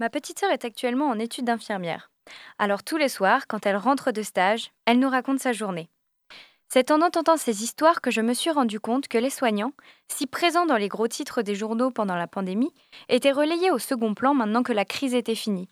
[0.00, 2.10] Ma petite sœur est actuellement en études d'infirmière.
[2.58, 5.90] Alors tous les soirs, quand elle rentre de stage, elle nous raconte sa journée.
[6.70, 9.72] C'est en entendant ces histoires que je me suis rendu compte que les soignants,
[10.08, 12.74] si présents dans les gros titres des journaux pendant la pandémie,
[13.08, 15.70] étaient relayés au second plan maintenant que la crise était finie.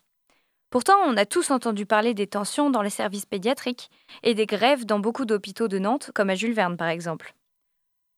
[0.71, 3.91] Pourtant, on a tous entendu parler des tensions dans les services pédiatriques
[4.23, 7.35] et des grèves dans beaucoup d'hôpitaux de Nantes, comme à Jules Verne par exemple.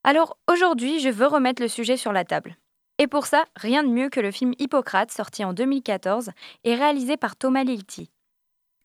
[0.04, 2.56] Alors aujourd'hui, je veux remettre le sujet sur la table.
[2.98, 6.30] Et pour ça, rien de mieux que le film Hippocrate, sorti en 2014
[6.62, 8.08] et réalisé par Thomas Lilti.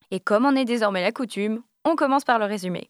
[0.09, 2.89] Et comme en est désormais la coutume, on commence par le résumé.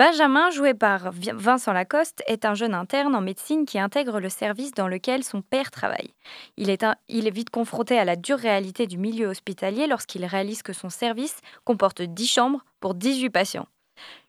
[0.00, 4.72] Benjamin, joué par Vincent Lacoste, est un jeune interne en médecine qui intègre le service
[4.72, 6.14] dans lequel son père travaille.
[6.56, 10.88] Il est, vite confronté à la dure réalité du milieu hospitalier lorsqu'il réalise que son
[10.88, 11.36] service
[11.66, 13.68] comporte 10 chambres pour 18 patients.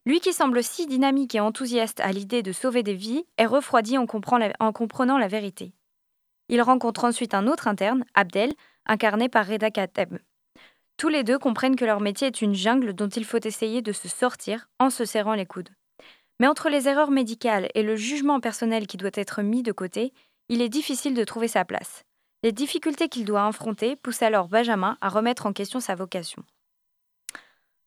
[0.06, 3.98] Lui qui semble si dynamique et enthousiaste à l'idée de sauver des vies est refroidi
[3.98, 4.06] en,
[4.60, 5.72] en comprenant la vérité.
[6.50, 8.52] Il rencontre ensuite un autre interne, Abdel,
[8.88, 10.18] incarné par Reda Kateb.
[11.02, 13.92] Tous les deux comprennent que leur métier est une jungle dont il faut essayer de
[13.92, 15.72] se sortir en se serrant les coudes.
[16.40, 20.14] Mais entre les erreurs médicales et le jugement personnel qui doit être mis de côté,
[20.48, 22.04] il est difficile de trouver sa place.
[22.44, 26.44] Les difficultés qu'il doit affronter poussent alors Benjamin à remettre en question sa vocation.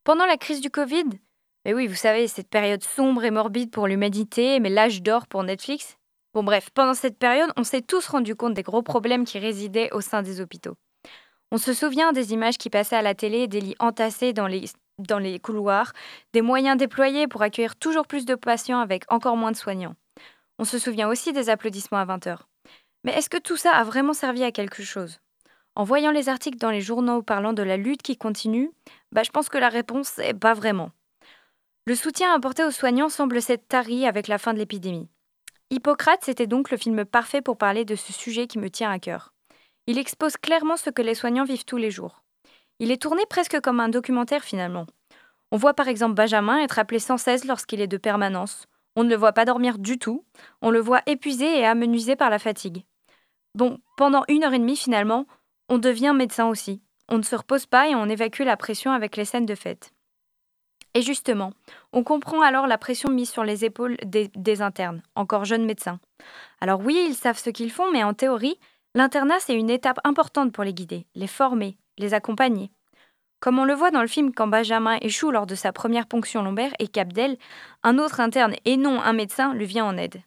[0.02, 1.04] Pendant la crise du Covid,
[1.64, 5.44] mais oui, vous savez, cette période sombre et morbide pour l'humanité, mais l'âge d'or pour
[5.44, 5.98] Netflix.
[6.32, 9.92] Bon bref, pendant cette période, on s'est tous rendu compte des gros problèmes qui résidaient
[9.92, 10.74] au sein des hôpitaux.
[11.50, 15.38] On se souvient des images qui passaient à la télé, des lits entassés dans les,
[15.38, 15.92] couloirs,
[16.32, 19.94] des moyens déployés pour accueillir toujours plus de patients avec encore moins de soignants.
[20.58, 22.38] On se souvient aussi des applaudissements à 20h.
[23.04, 25.20] Mais est-ce que tout ça a vraiment servi à quelque chose?
[25.76, 28.70] En voyant les articles dans les journaux parlant de la lutte qui continue,
[29.12, 30.90] bah, je pense que la réponse est pas vraiment.
[31.86, 35.08] Le soutien apporté aux soignants semble s'être tari avec la fin de l'épidémie.
[35.70, 38.98] Hippocrate, c'était donc le film parfait pour parler de ce sujet qui me tient à
[38.98, 39.33] cœur.
[39.86, 42.22] Il expose clairement ce que les soignants vivent tous les jours.
[42.78, 44.86] Il est tourné presque comme un documentaire finalement.
[45.52, 48.66] On voit par exemple Benjamin être appelé sans cesse lorsqu'il est de permanence.
[48.96, 50.24] On ne le voit pas dormir du tout.
[50.62, 52.84] On le voit épuisé et amenuisé par la fatigue.
[53.54, 55.26] Bon, pendant une heure et demie finalement,
[55.68, 56.82] on devient médecin aussi.
[57.08, 59.92] On ne se repose pas et on évacue la pression avec les scènes de fête.
[60.94, 61.52] Et justement,
[61.92, 65.98] on comprend alors la pression mise sur les épaules des, des internes, encore jeunes médecins.
[66.60, 68.58] Alors oui, ils savent ce qu'ils font, mais en théorie,
[68.94, 72.70] l'internat c'est une étape importante pour les guider, les former, les accompagner.
[73.40, 76.42] Comme on le voit dans le film quand Benjamin échoue lors de sa première ponction
[76.42, 77.36] lombaire et qu'Abdel,
[77.82, 80.22] un autre interne et non un médecin, lui vient en aide.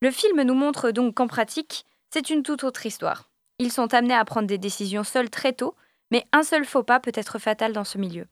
[0.00, 3.30] Le film nous montre donc qu'en pratique, c'est une toute autre histoire.
[3.58, 5.76] Ils sont amenés à prendre des décisions seuls très tôt,
[6.10, 8.26] mais un seul faux pas peut être fatal dans ce milieu.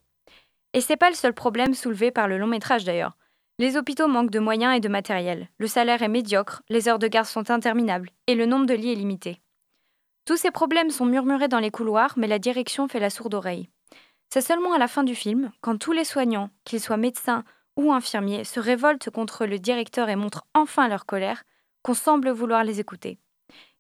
[0.73, 3.17] Et c'est pas le seul problème soulevé par le long métrage d'ailleurs.
[3.61, 7.07] Les hôpitaux manquent de moyens et de matériel, le salaire est médiocre, les heures de
[7.07, 9.41] garde sont interminables et le nombre de lits est limité.
[10.25, 13.69] Tous ces problèmes sont murmurés dans les couloirs, mais la direction fait la sourde oreille.
[14.33, 17.43] C'est seulement à la fin du film, quand tous les soignants, qu'ils soient médecins
[17.77, 21.43] ou infirmiers, se révoltent contre le directeur et montrent enfin leur colère,
[21.83, 23.19] qu'on semble vouloir les écouter.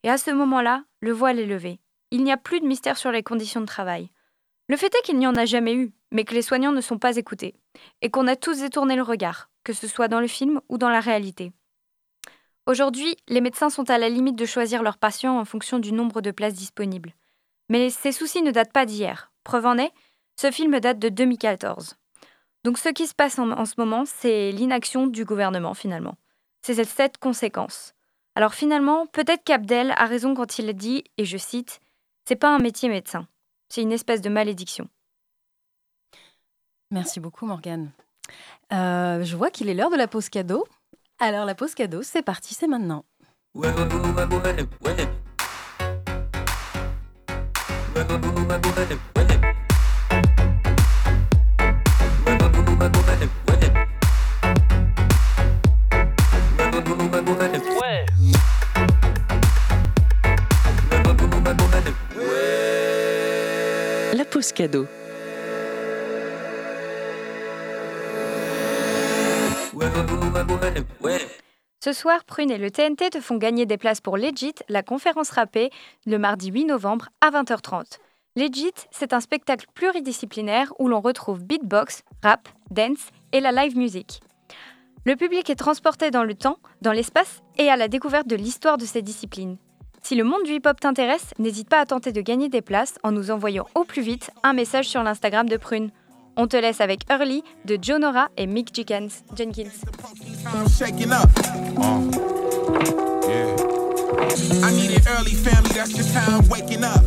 [0.03, 1.79] Et à ce moment-là, le voile est levé.
[2.11, 4.11] Il n'y a plus de mystère sur les conditions de travail.
[4.69, 6.99] Le fait est qu'il n'y en a jamais eu, mais que les soignants ne sont
[6.99, 7.55] pas écoutés,
[8.03, 10.89] et qu'on a tous détourné le regard, que ce soit dans le film ou dans
[10.89, 11.53] la réalité.
[12.71, 16.21] Aujourd'hui, les médecins sont à la limite de choisir leurs patients en fonction du nombre
[16.21, 17.15] de places disponibles.
[17.69, 19.33] Mais ces soucis ne datent pas d'hier.
[19.43, 19.91] Preuve en est,
[20.41, 21.97] ce film date de 2014.
[22.63, 26.15] Donc ce qui se passe en, ce moment, c'est l'inaction du gouvernement finalement.
[26.63, 27.93] C'est cette conséquence.
[28.37, 31.81] Alors finalement, peut-être qu'Abdel a raison quand il dit, et je cite,
[32.25, 33.27] C'est pas un métier médecin,
[33.69, 34.87] c'est une espèce de malédiction.
[36.93, 37.91] Merci beaucoup, Morgane.
[38.73, 40.69] Euh, je vois qu'il est l'heure de la pause cadeau.
[41.23, 43.05] Alors, la pause cadeau, c'est parti, c'est maintenant.
[64.15, 64.87] La pause cadeau.
[71.83, 75.31] Ce soir, Prune et le TNT te font gagner des places pour Legit, la conférence
[75.31, 75.71] rappée,
[76.05, 77.97] le mardi 8 novembre à 20h30.
[78.37, 84.21] Legit, c'est un spectacle pluridisciplinaire où l'on retrouve beatbox, rap, dance et la live music.
[85.07, 88.77] Le public est transporté dans le temps, dans l'espace et à la découverte de l'histoire
[88.77, 89.57] de ces disciplines.
[90.03, 93.11] Si le monde du hip-hop t'intéresse, n'hésite pas à tenter de gagner des places en
[93.11, 95.91] nous envoyant au plus vite un message sur l'Instagram de Prune.
[96.43, 99.09] On te laisse avec Early de Joe Nora et Mick Jenkins.
[99.37, 99.43] I
[104.73, 105.75] need it early, family.
[105.75, 107.05] That's how I'm waking up.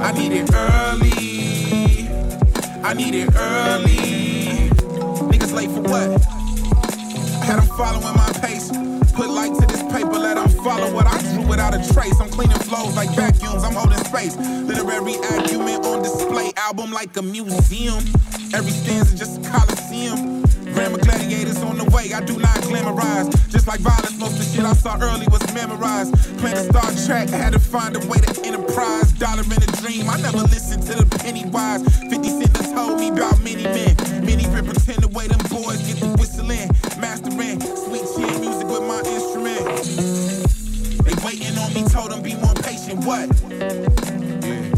[0.00, 2.08] I need it early.
[2.82, 4.70] I need it early.
[5.28, 6.18] Niggas late for what?
[7.44, 8.70] Had them following my pace.
[9.12, 12.18] Put light to this paper, let them follow what I drew without a trace.
[12.20, 14.36] I'm cleaning flows like vacuums, I'm holding space.
[14.36, 18.02] Literary acumen on display, album like a museum.
[18.54, 20.42] Every stanza just a coliseum.
[20.74, 23.32] Grammar gladiators on the way, I do not glamorize.
[23.50, 26.12] Just like violence, most of the shit I saw early was memorized.
[26.38, 29.12] Playing Star Trek, had to find a way to enterprise.
[29.12, 31.82] Dollar in a dream, I never listened to the penny wise.
[32.10, 33.96] 50 Cent told me about many men.
[34.24, 36.68] Many been pretend the way them boys get the whistling.
[36.98, 39.64] Mastering sweet chin music with my instrument.
[41.04, 43.04] They waiting on me, told them be more patient.
[43.04, 43.28] What?
[43.50, 44.70] Yeah.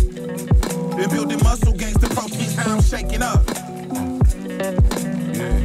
[0.97, 3.47] Been building muscle gangs to proteins, how I'm shaking up.
[5.33, 5.63] Yeah.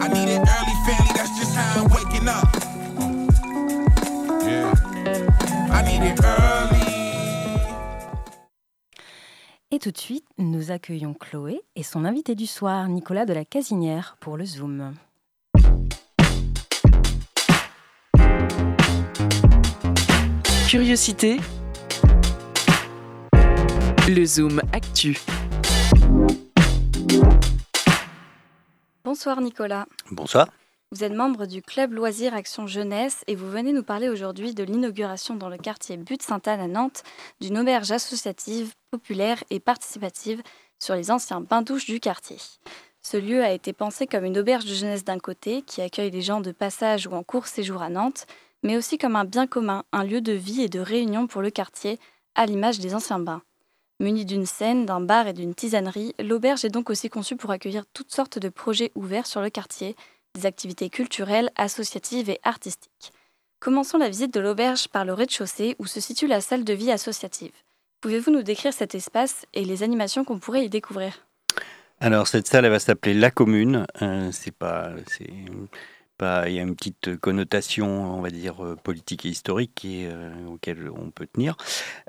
[0.00, 2.48] I need it early, family, that's just how I'm waking up.
[4.42, 4.72] Yeah.
[5.70, 6.80] I need it early.
[9.70, 13.44] Et tout de suite, nous accueillons Chloé et son invité du soir, Nicolas de la
[13.44, 14.94] Casinière, pour le Zoom.
[20.72, 21.36] Curiosité.
[24.08, 25.18] Le Zoom Actu.
[29.04, 29.84] Bonsoir Nicolas.
[30.10, 30.48] Bonsoir.
[30.90, 34.64] Vous êtes membre du club Loisirs Action Jeunesse et vous venez nous parler aujourd'hui de
[34.64, 37.02] l'inauguration dans le quartier Butte-Sainte-Anne à Nantes
[37.42, 40.40] d'une auberge associative, populaire et participative
[40.78, 42.38] sur les anciens bains-douches du quartier.
[43.02, 46.22] Ce lieu a été pensé comme une auberge de jeunesse d'un côté, qui accueille les
[46.22, 48.26] gens de passage ou en court séjour à Nantes,
[48.62, 51.50] mais aussi comme un bien commun, un lieu de vie et de réunion pour le
[51.50, 51.98] quartier,
[52.34, 53.42] à l'image des anciens bains.
[54.00, 57.84] Munie d'une scène, d'un bar et d'une tisanerie, l'auberge est donc aussi conçue pour accueillir
[57.92, 59.94] toutes sortes de projets ouverts sur le quartier,
[60.34, 63.12] des activités culturelles, associatives et artistiques.
[63.60, 66.90] Commençons la visite de l'auberge par le rez-de-chaussée où se situe la salle de vie
[66.90, 67.52] associative.
[68.00, 71.24] Pouvez-vous nous décrire cet espace et les animations qu'on pourrait y découvrir?
[72.00, 73.86] Alors cette salle, elle va s'appeler La Commune.
[74.00, 74.90] Euh, c'est pas,
[76.46, 80.30] il y a une petite connotation, on va dire euh, politique et historique qui euh,
[80.48, 81.56] auquel on peut tenir.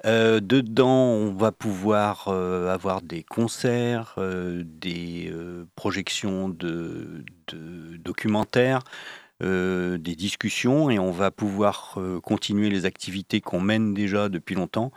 [0.05, 5.34] dedans, on va pouvoir avoir des concerts, des
[5.76, 7.24] projections de,
[8.03, 8.84] documentaires.
[9.41, 14.91] des discussions et on va pouvoir continuer les activités qu'on mène déjà depuis longtemps.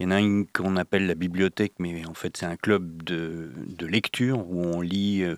[0.00, 3.02] Il y en a une qu'on appelle la bibliothèque, mais en fait c'est un club
[3.02, 3.52] de,
[3.86, 5.36] lecture où on lit euh,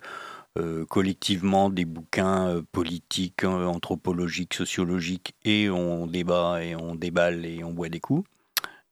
[0.58, 7.64] euh, collectivement des bouquins euh, politiques, anthropologiques, sociologiques, et on débat et on déballe et
[7.64, 8.28] on boit des coups.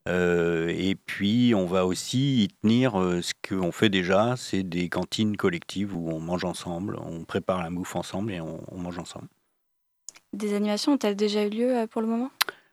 [0.06, 5.96] et puis on va aussi y tenir ce qu'on fait déjà, c'est des cantines collectives
[5.96, 9.28] où on mange ensemble, on prépare la bouffe ensemble et on mange ensemble.
[10.32, 12.30] Des animations ont-elles déjà eu lieu pour le moment?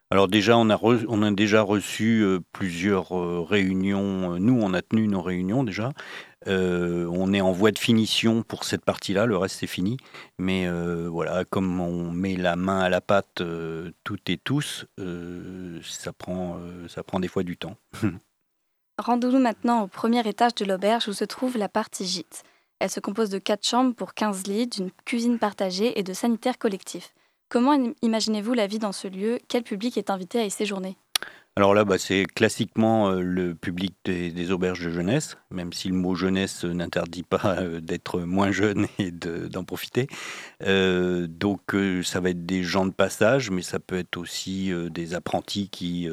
[0.09, 4.39] Alors déjà, on a, on a déjà reçu euh, plusieurs euh, réunions.
[4.39, 5.91] Nous, on a tenu nos réunions déjà.
[6.47, 9.97] Euh, on est en voie de finition pour cette partie-là, le reste c'est fini.
[10.37, 10.69] Mais
[11.09, 13.43] voilà, comme on met la main à la pâte
[14.05, 14.85] toutes et tous,
[15.83, 17.75] ça, prend, ça prend des fois du temps.
[18.97, 22.43] Rendons-nous maintenant au premier étage de l'auberge où se trouve la partie gîte.
[22.79, 26.57] Elle se compose de quatre chambres pour 15 lits, d'une cuisine partagée et de sanitaires
[26.57, 27.13] collectifs.
[27.49, 29.39] Comment imaginez-vous la vie dans ce lieu?
[29.47, 30.97] Quel public est invité à y séjourner?
[31.57, 35.95] Alors là, bah, c'est classiquement euh, le public des, auberges de jeunesse, même si le
[35.95, 40.05] mot jeunesse n'interdit pas euh, d'être moins jeune et d'en profiter.
[40.61, 45.15] Euh, donc ça va être des gens de passage, mais ça peut être aussi des
[45.15, 46.07] apprentis qui,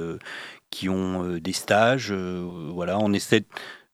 [0.70, 2.10] qui ont des stages.
[2.12, 3.44] voilà, on essaie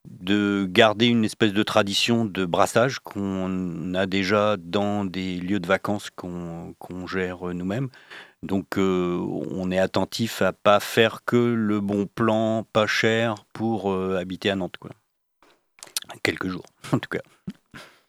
[0.09, 5.67] de garder une espèce de tradition de brassage qu'on a déjà dans des lieux de
[5.67, 7.89] vacances qu'on gère nous-mêmes.
[8.43, 9.19] Donc euh,
[9.51, 14.51] on est attentif à pas faire que le bon plan pas cher pour euh, habiter
[14.51, 14.79] à Nantes.
[16.23, 17.21] Quelques jours en tout cas.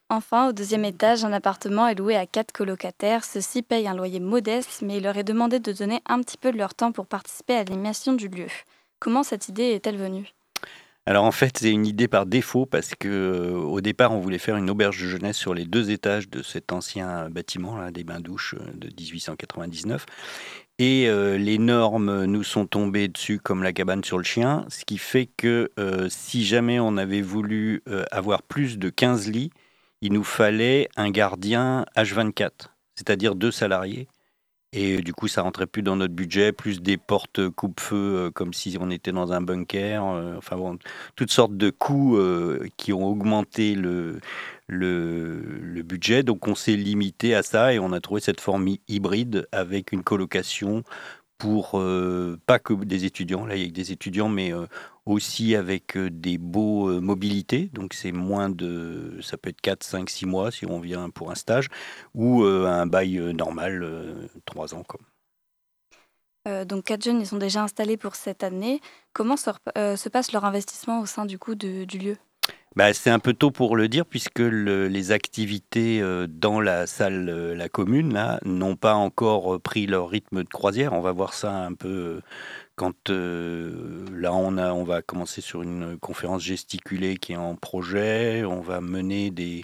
[0.09, 3.23] Enfin, au deuxième étage, un appartement est loué à quatre colocataires.
[3.23, 6.51] Ceux-ci payent un loyer modeste, mais il leur est demandé de donner un petit peu
[6.51, 8.47] de leur temps pour participer à l'animation du lieu.
[8.99, 10.33] Comment cette idée est-elle venue?
[11.07, 14.37] Alors en fait, c'est une idée par défaut parce que euh, au départ, on voulait
[14.37, 18.03] faire une auberge de jeunesse sur les deux étages de cet ancien bâtiment là, des
[18.03, 20.05] bains-douches euh, de 1899.
[20.77, 24.85] Et euh, les normes nous sont tombées dessus comme la cabane sur le chien, ce
[24.85, 25.71] qui fait que
[26.09, 29.51] si jamais on avait voulu avoir plus de 15 lits,
[30.01, 34.07] il nous fallait un gardien H24, c'est-à-dire deux salariés.
[34.73, 38.53] Et du coup, ça rentrait plus dans notre budget, plus des portes coupe-feu euh, comme
[38.53, 40.05] si on était dans un bunker.
[40.05, 40.79] Euh, enfin bon,
[41.17, 44.21] toutes sortes de coûts euh, qui ont augmenté le,
[44.67, 46.23] le, le budget.
[46.23, 50.03] Donc on s'est limité à ça et on a trouvé cette forme hybride avec une
[50.03, 50.83] colocation
[51.41, 51.71] pour
[52.45, 54.51] pas que des étudiants, là il y a des étudiants, mais
[55.05, 60.25] aussi avec des beaux mobilités, donc c'est moins de, ça peut être 4, 5, 6
[60.27, 61.67] mois si on vient pour un stage,
[62.13, 64.83] ou un bail normal, 3 ans.
[66.65, 68.79] donc quatre jeunes, ils sont déjà installés pour cette année.
[69.13, 72.17] Comment se, passe leur investissement au sein du coup du lieu?
[72.75, 77.69] Bah, c'est un peu tôt pour le dire puisque les activités dans la salle, la
[77.69, 80.93] commune, n'ont pas encore pris leur rythme de croisière.
[80.93, 82.21] On va voir ça un peu
[82.81, 87.55] quand euh, là on, a, on va commencer sur une conférence gesticulée qui est en
[87.55, 89.63] projet, on va mener des,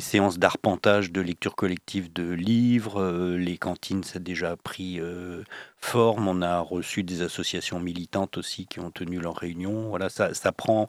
[0.00, 5.44] séances d'arpentage de lecture collective de livres, euh, les cantines ça a déjà pris euh,
[5.76, 10.52] forme, on a reçu des associations militantes aussi qui ont tenu leurs réunions, voilà ça
[10.52, 10.88] prend,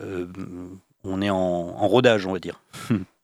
[0.00, 2.62] on est en, en rodage on va dire.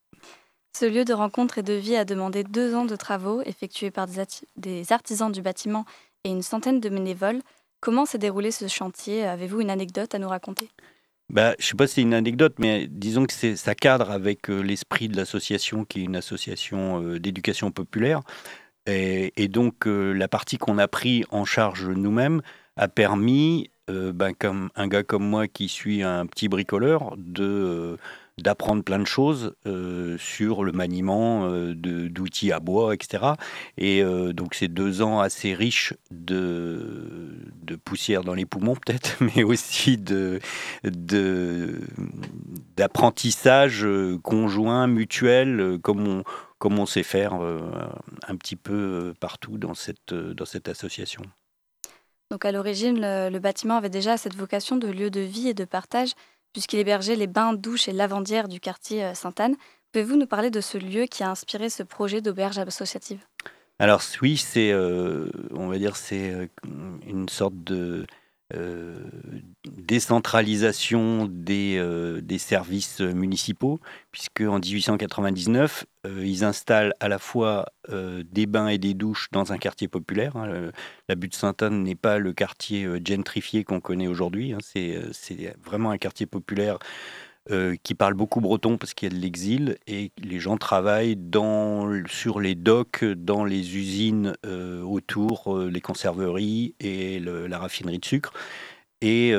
[0.80, 4.06] Ce lieu de rencontre et de vie a demandé deux ans de travaux effectués par
[4.56, 5.84] des, artisans du bâtiment
[6.24, 7.42] et une centaine de bénévoles.
[7.80, 9.26] Comment s'est déroulé ce chantier?
[9.26, 10.70] Avez-vous une anecdote à nous raconter?
[11.28, 14.48] Bah, je ne sais pas si c'est une anecdote, mais disons que ça cadre avec
[14.48, 18.20] euh, l'esprit de l'association qui est une association euh, d'éducation populaire.
[18.86, 22.42] Et, donc euh, la partie qu'on a pris en charge nous-mêmes
[22.80, 27.98] a permis, ben, comme un gars comme moi qui suis un petit bricoleur, de
[28.40, 33.34] d'apprendre plein de choses euh, sur le maniement euh, d'outils à bois, etc.
[33.76, 39.16] Et euh, donc c'est deux ans assez riches de, de poussière dans les poumons peut-être,
[39.36, 40.40] mais aussi de
[42.76, 43.86] d'apprentissage
[44.22, 46.24] conjoint, mutuel, comme on,
[46.58, 51.22] comme on sait faire un petit peu partout dans cette, dans cette association.
[52.30, 55.64] Donc à l'origine, le, bâtiment avait déjà cette vocation de lieu de vie et de
[55.64, 56.12] partage
[56.52, 59.56] puisqu'il hébergeait les bains, douches et lavandières du quartier euh, Sainte-Anne.
[59.92, 63.20] Pouvez-vous nous parler de ce lieu qui a inspiré ce projet d'auberge associative?
[63.78, 66.46] Alors oui, c'est, euh, euh,
[67.06, 68.06] une sorte de
[68.54, 68.98] euh,
[69.64, 73.80] décentralisation des, euh, des, services municipaux,
[74.10, 79.52] puisque en 1899, euh, ils installent à la fois des bains et des douches dans
[79.52, 80.36] un quartier populaire.
[80.36, 80.70] Hein.
[81.08, 84.58] la butte Sainte-Anne n'est pas le quartier gentrifié qu'on connaît aujourd'hui, hein.
[84.62, 86.78] c'est vraiment un quartier populaire
[87.50, 91.18] euh, qui parle beaucoup breton parce qu'il y a de l'exil et les gens travaillent
[92.06, 98.04] sur les docks, dans les usines euh, autour, euh, les conserveries et la raffinerie de
[98.04, 98.34] sucre.
[99.00, 99.32] Et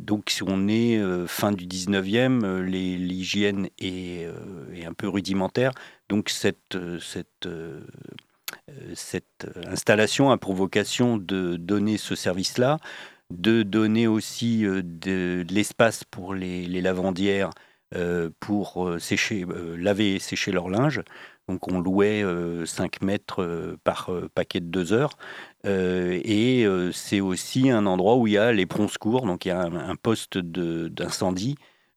[0.00, 4.26] donc, si on est fin du 19e, l'hygiène est,
[4.86, 5.72] un peu rudimentaire.
[6.08, 6.78] Donc, cette,
[8.94, 12.78] cette installation a pour vocation de donner ce service-là
[13.30, 17.50] de donner aussi euh, de, l'espace pour les, lavandières
[17.94, 21.02] euh, pour euh, sécher, laver et sécher leur linge.
[21.48, 22.22] Donc on louait
[22.66, 25.16] 5 mètres par paquet de 2 heures.
[25.64, 29.52] et c'est aussi un endroit où il y a les pronts secours, donc il y
[29.52, 31.56] a un poste d'incendie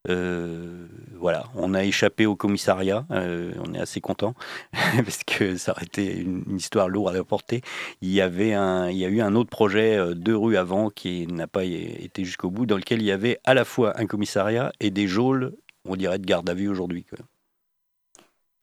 [0.09, 0.87] euh,
[1.17, 4.33] voilà, on a échappé au commissariat, euh, on est assez content
[4.73, 7.61] parce que ça aurait été une, histoire lourde à porter.
[8.01, 10.89] Il y avait un, il y a eu un autre projet euh, deux rues avant
[10.89, 14.07] qui n'a pas été jusqu'au bout, dans lequel il y avait à la fois un
[14.07, 15.53] commissariat et des geôles,
[15.85, 17.05] on dirait de garde à vue aujourd'hui.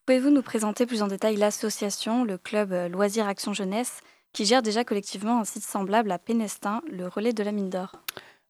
[0.07, 4.01] Pouvez-vous nous présenter plus en détail l'association, le club Loisirs Action Jeunesse,
[4.33, 7.93] qui gère déjà collectivement un site semblable à Pénestin, le relais de la mine d'or?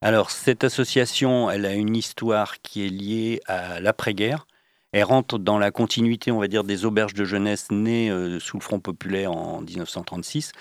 [0.00, 4.46] Alors, cette association, elle a une histoire qui est liée à l'après-guerre.
[4.92, 8.58] Elle rentre dans la continuité, on va dire, des auberges de jeunesse nées euh, sous
[8.58, 10.52] le Front populaire en 1936.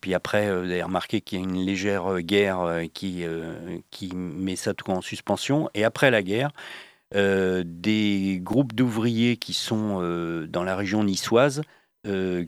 [0.00, 3.24] puis après, euh, vous avez remarqué qu'il y a une légère euh, guerre qui,
[3.90, 5.68] qui met ça tout en suspension.
[5.74, 6.52] Et après la guerre,
[7.12, 10.00] des groupes d'ouvriers qui sont
[10.48, 11.62] dans la région niçoise,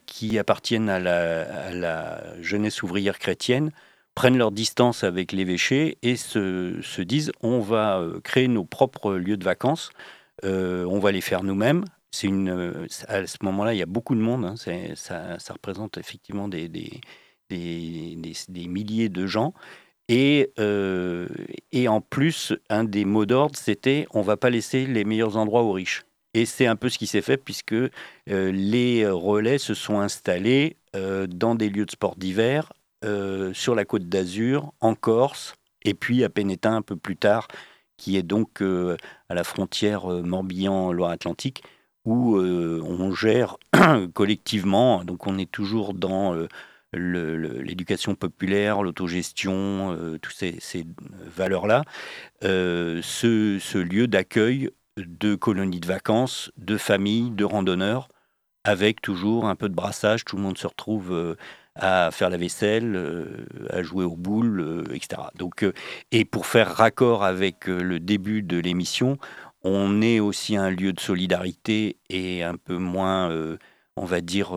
[0.07, 3.73] qui appartiennent à la jeunesse ouvrière chrétienne,
[4.19, 9.37] prennent leur distance avec l'évêché et se, disent on va euh, créer nos propres lieux
[9.37, 9.91] de vacances,
[10.45, 11.85] euh, on va les faire nous-mêmes.
[12.11, 14.57] C'est euh, à ce moment-là, il y a beaucoup de monde, hein.
[14.97, 16.69] ça, représente effectivement des,
[17.49, 19.55] milliers de gens.
[20.09, 20.51] Et,
[21.87, 25.71] en plus, un des mots d'ordre, c'était on va pas laisser les meilleurs endroits aux
[25.71, 26.03] riches.
[26.35, 27.77] Et c'est un peu ce qui s'est fait puisque
[28.27, 32.73] les relais se sont installés dans des lieux de sport d'hiver
[33.05, 37.47] euh, sur la côte d'Azur, en Corse, et puis à Pénétin un peu plus tard,
[37.97, 38.97] qui est donc euh,
[39.29, 41.63] à la frontière euh, Morbihan-Loire-Atlantique,
[42.05, 43.57] où on gère
[44.15, 46.35] collectivement, donc on est toujours dans
[46.95, 50.87] l'éducation populaire, l'autogestion, toutes ces,
[51.37, 51.83] valeurs-là,
[52.41, 58.09] ce, ce, lieu d'accueil de colonies de vacances, de familles, de randonneurs,
[58.65, 61.37] avec toujours un peu de brassage, tout le monde se retrouve
[61.79, 65.23] à faire la vaisselle, euh, à jouer aux boules, euh, etc.
[65.37, 65.73] Donc, euh,
[66.13, 69.19] et pour faire raccord avec le début de l'émission,
[69.63, 73.31] on est aussi un lieu de solidarité et un peu moins,
[73.97, 74.53] on va dire,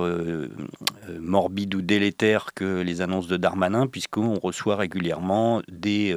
[1.20, 6.16] morbide ou délétère que les annonces de Darmanin, puisqu'on reçoit régulièrement des,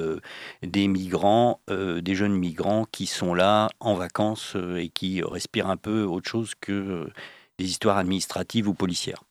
[0.63, 6.29] migrants, des jeunes migrants qui sont là en vacances et qui respirent un peu autre
[6.29, 7.09] chose que
[7.59, 9.25] des histoires administratives ou policières.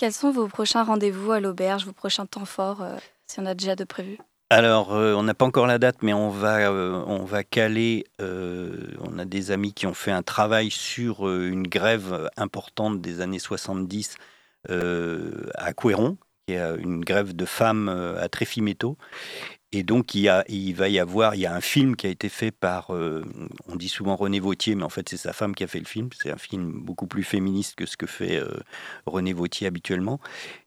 [0.00, 2.96] Quels sont vos prochains rendez-vous à l'auberge, vos prochains temps forts, euh,
[3.26, 4.16] si on a déjà de prévus
[4.52, 8.04] alors, euh, on n'a pas encore la date, mais on va, euh, on va caler.
[8.18, 13.38] on a des amis qui ont fait un travail sur une grève importante des années
[13.38, 14.16] 70
[14.68, 16.16] à Couéron,
[16.52, 18.96] est une grève de femmes à Tréfiméto.
[19.72, 22.08] Et donc, il, y a, il va y avoir, il y a un film qui
[22.08, 23.24] a été fait par, euh,
[23.68, 25.84] on dit souvent René Vautier, mais en fait, c'est sa femme qui a fait le
[25.84, 26.08] film.
[26.20, 28.48] C'est un film beaucoup plus féministe que ce que fait euh,
[29.06, 30.18] René Vautier habituellement,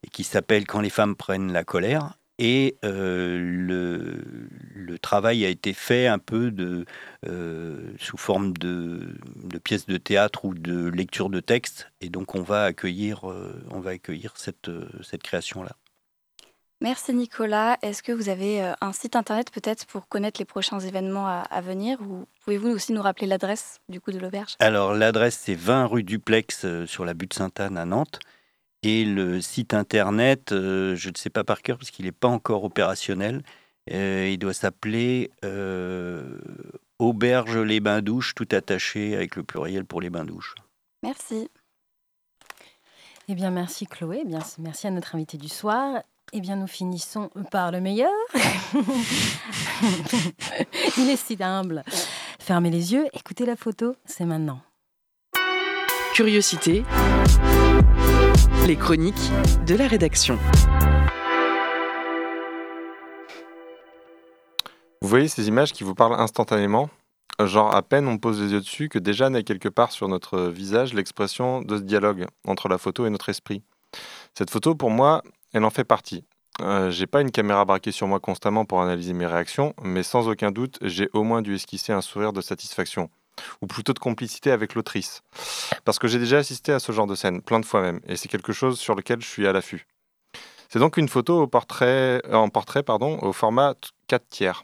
[0.05, 2.17] et qui s'appelle Quand les femmes prennent la colère.
[2.39, 4.23] Et euh, le,
[4.73, 6.86] le, travail a été fait un peu de,
[7.99, 11.91] sous forme de, de, pièces de théâtre ou de lecture de texte.
[12.01, 13.23] Et donc, on va accueillir,
[13.69, 14.71] on va accueillir cette,
[15.03, 15.75] cette création-là.
[16.84, 17.77] Merci Nicolas.
[17.81, 21.61] Est-ce que vous avez euh, un site internet peut-être pour connaître les prochains événements à,
[21.61, 24.57] venir ou pouvez-vous aussi nous rappeler l'adresse du coup de l'auberge?
[24.59, 28.19] Alors l'adresse c'est 20 rue Duplex euh, sur la butte Sainte-Anne à Nantes
[28.84, 32.27] et le site internet euh, je ne sais pas par cœur parce qu'il n'est pas
[32.27, 33.41] encore opérationnel.
[33.88, 35.31] il doit s'appeler
[36.99, 40.55] Auberge les bains douches tout attaché avec le pluriel pour les bains douches.
[41.01, 41.49] Merci.
[43.27, 44.19] Eh bien, merci Chloé.
[44.21, 46.01] Eh bien, merci à notre invité du soir.
[46.31, 48.11] Eh bien, nous finissons par le meilleur.
[50.97, 51.84] Il est si humble.
[52.39, 54.61] Fermez les yeux, écoutez la photo, c'est maintenant.
[56.13, 56.84] Curiosité.
[58.66, 59.16] Les chroniques
[59.68, 60.39] de la rédaction.
[65.01, 66.89] Vous voyez ces images qui vous parlent instantanément?
[67.43, 70.39] Genre à peine on pose les yeux dessus que déjà naît quelque part sur notre
[70.47, 73.64] visage l'expression de ce dialogue entre la photo et notre esprit.
[74.34, 76.24] Cette photo, pour moi, elle en fait partie.
[76.61, 80.30] Euh, j'ai pas une caméra braquée sur moi constamment pour analyser mes réactions, mais sans
[80.30, 83.09] aucun doute, j'ai au moins dû esquisser un sourire de satisfaction,
[83.61, 85.21] ou plutôt de complicité avec l'autrice.
[85.86, 88.15] Parce que j'ai déjà assisté à ce genre de scène, plein de fois même, et
[88.15, 89.88] c'est quelque chose sur lequel je suis à l'affût.
[90.69, 93.75] C'est donc une photo euh, en portrait pardon, au format
[94.07, 94.63] 4 tiers.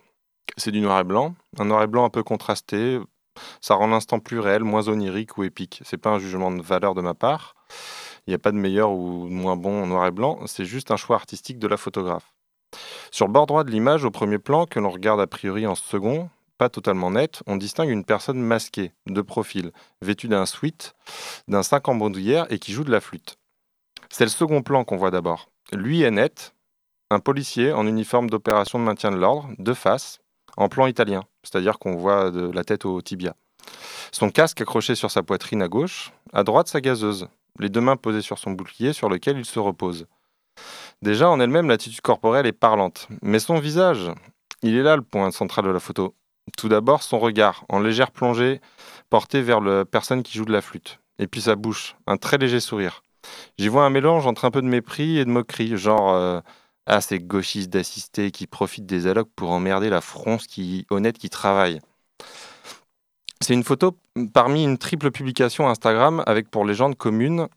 [0.58, 3.00] C'est du noir et blanc, un noir et blanc un peu contrasté,
[3.62, 5.82] ça rend l'instant plus réel, moins onirique ou épique.
[5.86, 7.56] C'est pas un jugement de valeur de ma part.
[8.28, 10.92] Il n'y a pas de meilleur ou de moins bon noir et blanc, c'est juste
[10.92, 12.34] un choix artistique de la photographe.
[13.12, 15.76] Sur le bord droit de l'image, au premier plan, que l'on regarde a priori en
[15.76, 16.30] second,
[16.60, 20.94] pas totalement net, on distingue une personne masquée, de profil, vêtue d'un sweat,
[21.48, 23.38] d'un sac en bandoulière et qui joue de la flûte.
[24.10, 25.50] C'est le second plan qu'on voit d'abord.
[25.72, 26.54] Lui est net,
[27.10, 30.20] un policier en uniforme d'opération de maintien de l'ordre, de face,
[30.58, 33.36] en plan italien, c'est-à-dire qu'on voit de la tête au tibia.
[34.12, 37.96] Son casque accroché sur sa poitrine à gauche, à droite sa gazeuse, les deux mains
[37.96, 40.08] posées sur son bouclier sur lequel il se repose.
[41.02, 43.08] Déjà, en elle-même, l'attitude corporelle est parlante.
[43.22, 44.12] Mais son visage,
[44.62, 46.16] il est là le point central de la photo.
[46.58, 48.62] Tout d'abord, son regard, en légère plongée,
[49.10, 51.00] porté vers la personne qui joue de la flûte.
[51.20, 53.04] Et puis sa bouche, un très léger sourire.
[53.58, 56.40] J'y vois un mélange entre un peu de mépris et de moquerie, genre euh,
[56.86, 61.30] Ah, ces gauchistes d'assister qui profitent des allocs pour emmerder la fronce qui, honnête qui
[61.30, 61.80] travaille.
[63.42, 63.96] C'est une photo
[64.34, 67.48] parmi une triple publication Instagram avec pour légende commune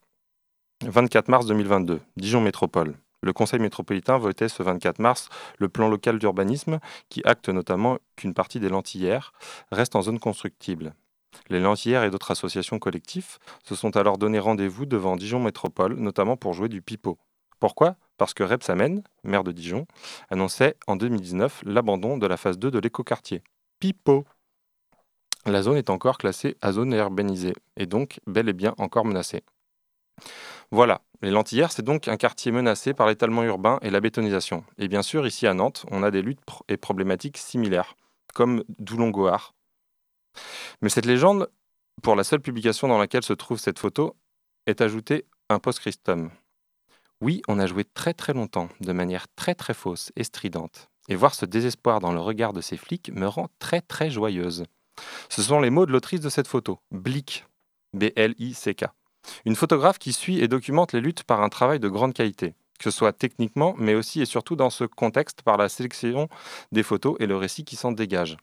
[0.84, 2.94] 24 mars 2022, Dijon Métropole.
[3.22, 8.34] Le Conseil métropolitain votait ce 24 mars le plan local d'urbanisme qui acte notamment qu'une
[8.34, 9.32] partie des lentillères
[9.70, 10.94] reste en zone constructible.
[11.48, 16.36] Les lentillères et d'autres associations collectives se sont alors donné rendez-vous devant Dijon Métropole, notamment
[16.36, 17.16] pour jouer du pipeau.
[17.60, 17.96] Pourquoi?
[18.18, 19.86] Parce que Rebsamen, maire de Dijon,
[20.30, 23.42] annonçait en 2019 l'abandon de la phase 2 de l'écoquartier.
[23.78, 24.24] Pipeau
[25.44, 29.42] la zone est encore classée à zone urbanisée et donc bel et bien encore menacée.
[30.70, 34.64] Voilà, les Lentillères, c'est donc un quartier menacé par l'étalement urbain et la bétonisation.
[34.78, 37.94] Et bien sûr, ici à Nantes, on a des luttes et problématiques similaires,
[38.34, 39.52] comme Doulon-Goard.
[40.80, 41.48] Mais cette légende,
[42.02, 44.16] pour la seule publication dans laquelle se trouve cette photo,
[44.66, 46.30] est ajoutée un post-Christum.
[47.20, 50.88] Oui, on a joué très très longtemps, de manière très très fausse et stridente.
[51.08, 54.64] Et voir ce désespoir dans le regard de ces flics me rend très très joyeuse.
[55.28, 57.46] Ce sont les mots de l'autrice de cette photo, Blick,
[57.94, 58.86] B-L-I-C-K.
[59.44, 62.84] Une photographe qui suit et documente les luttes par un travail de grande qualité, que
[62.84, 66.28] ce soit techniquement, mais aussi et surtout dans ce contexte par la sélection
[66.72, 68.36] des photos et le récit qui s'en dégage.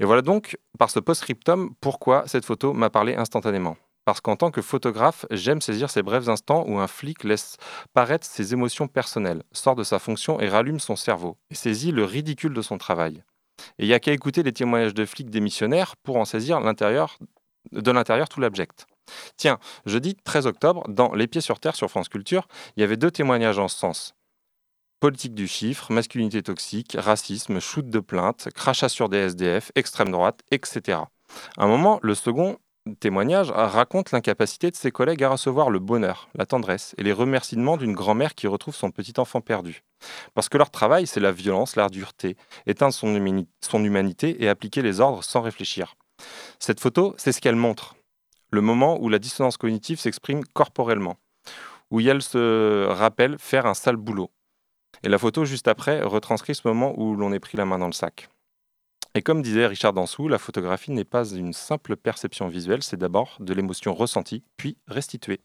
[0.00, 3.76] Et voilà donc, par ce post-scriptum, pourquoi cette photo m'a parlé instantanément.
[4.04, 7.56] Parce qu'en tant que photographe, j'aime saisir ces brefs instants où un flic laisse
[7.94, 12.04] paraître ses émotions personnelles, sort de sa fonction et rallume son cerveau, et saisit le
[12.04, 13.22] ridicule de son travail.
[13.78, 17.90] Et il n'y a qu'à écouter les témoignages de flics démissionnaires pour en saisir de
[17.90, 18.86] l'intérieur tout l'abject.
[19.36, 22.96] Tiens, jeudi 13 octobre, dans Les Pieds sur Terre sur France Culture, il y avait
[22.96, 24.14] deux témoignages en ce sens.
[25.00, 30.40] Politique du chiffre, masculinité toxique, racisme, shoot de plainte, crachat sur des SDF, extrême droite,
[30.50, 30.98] etc.
[31.58, 32.58] À un moment, le second
[33.00, 37.76] témoignage raconte l'incapacité de ses collègues à recevoir le bonheur, la tendresse et les remerciements
[37.76, 39.82] d'une grand-mère qui retrouve son petit enfant perdu.
[40.34, 42.36] Parce que leur travail, c'est la violence, la dureté,
[42.66, 43.14] éteindre son,
[43.84, 45.96] humanité et appliquer les ordres sans réfléchir.
[46.58, 47.96] Cette photo, c'est ce qu'elle montre.
[48.54, 51.16] Le moment où la dissonance cognitive s'exprime corporellement,
[51.90, 54.30] où elle se rappelle faire un sale boulot.
[55.02, 57.88] Et la photo juste après retranscrit ce moment où l'on est pris la main dans
[57.88, 58.28] le sac.
[59.16, 63.38] Et comme disait Richard Dansou, la photographie n'est pas une simple perception visuelle, c'est d'abord
[63.40, 65.40] de l'émotion ressentie, puis restituée.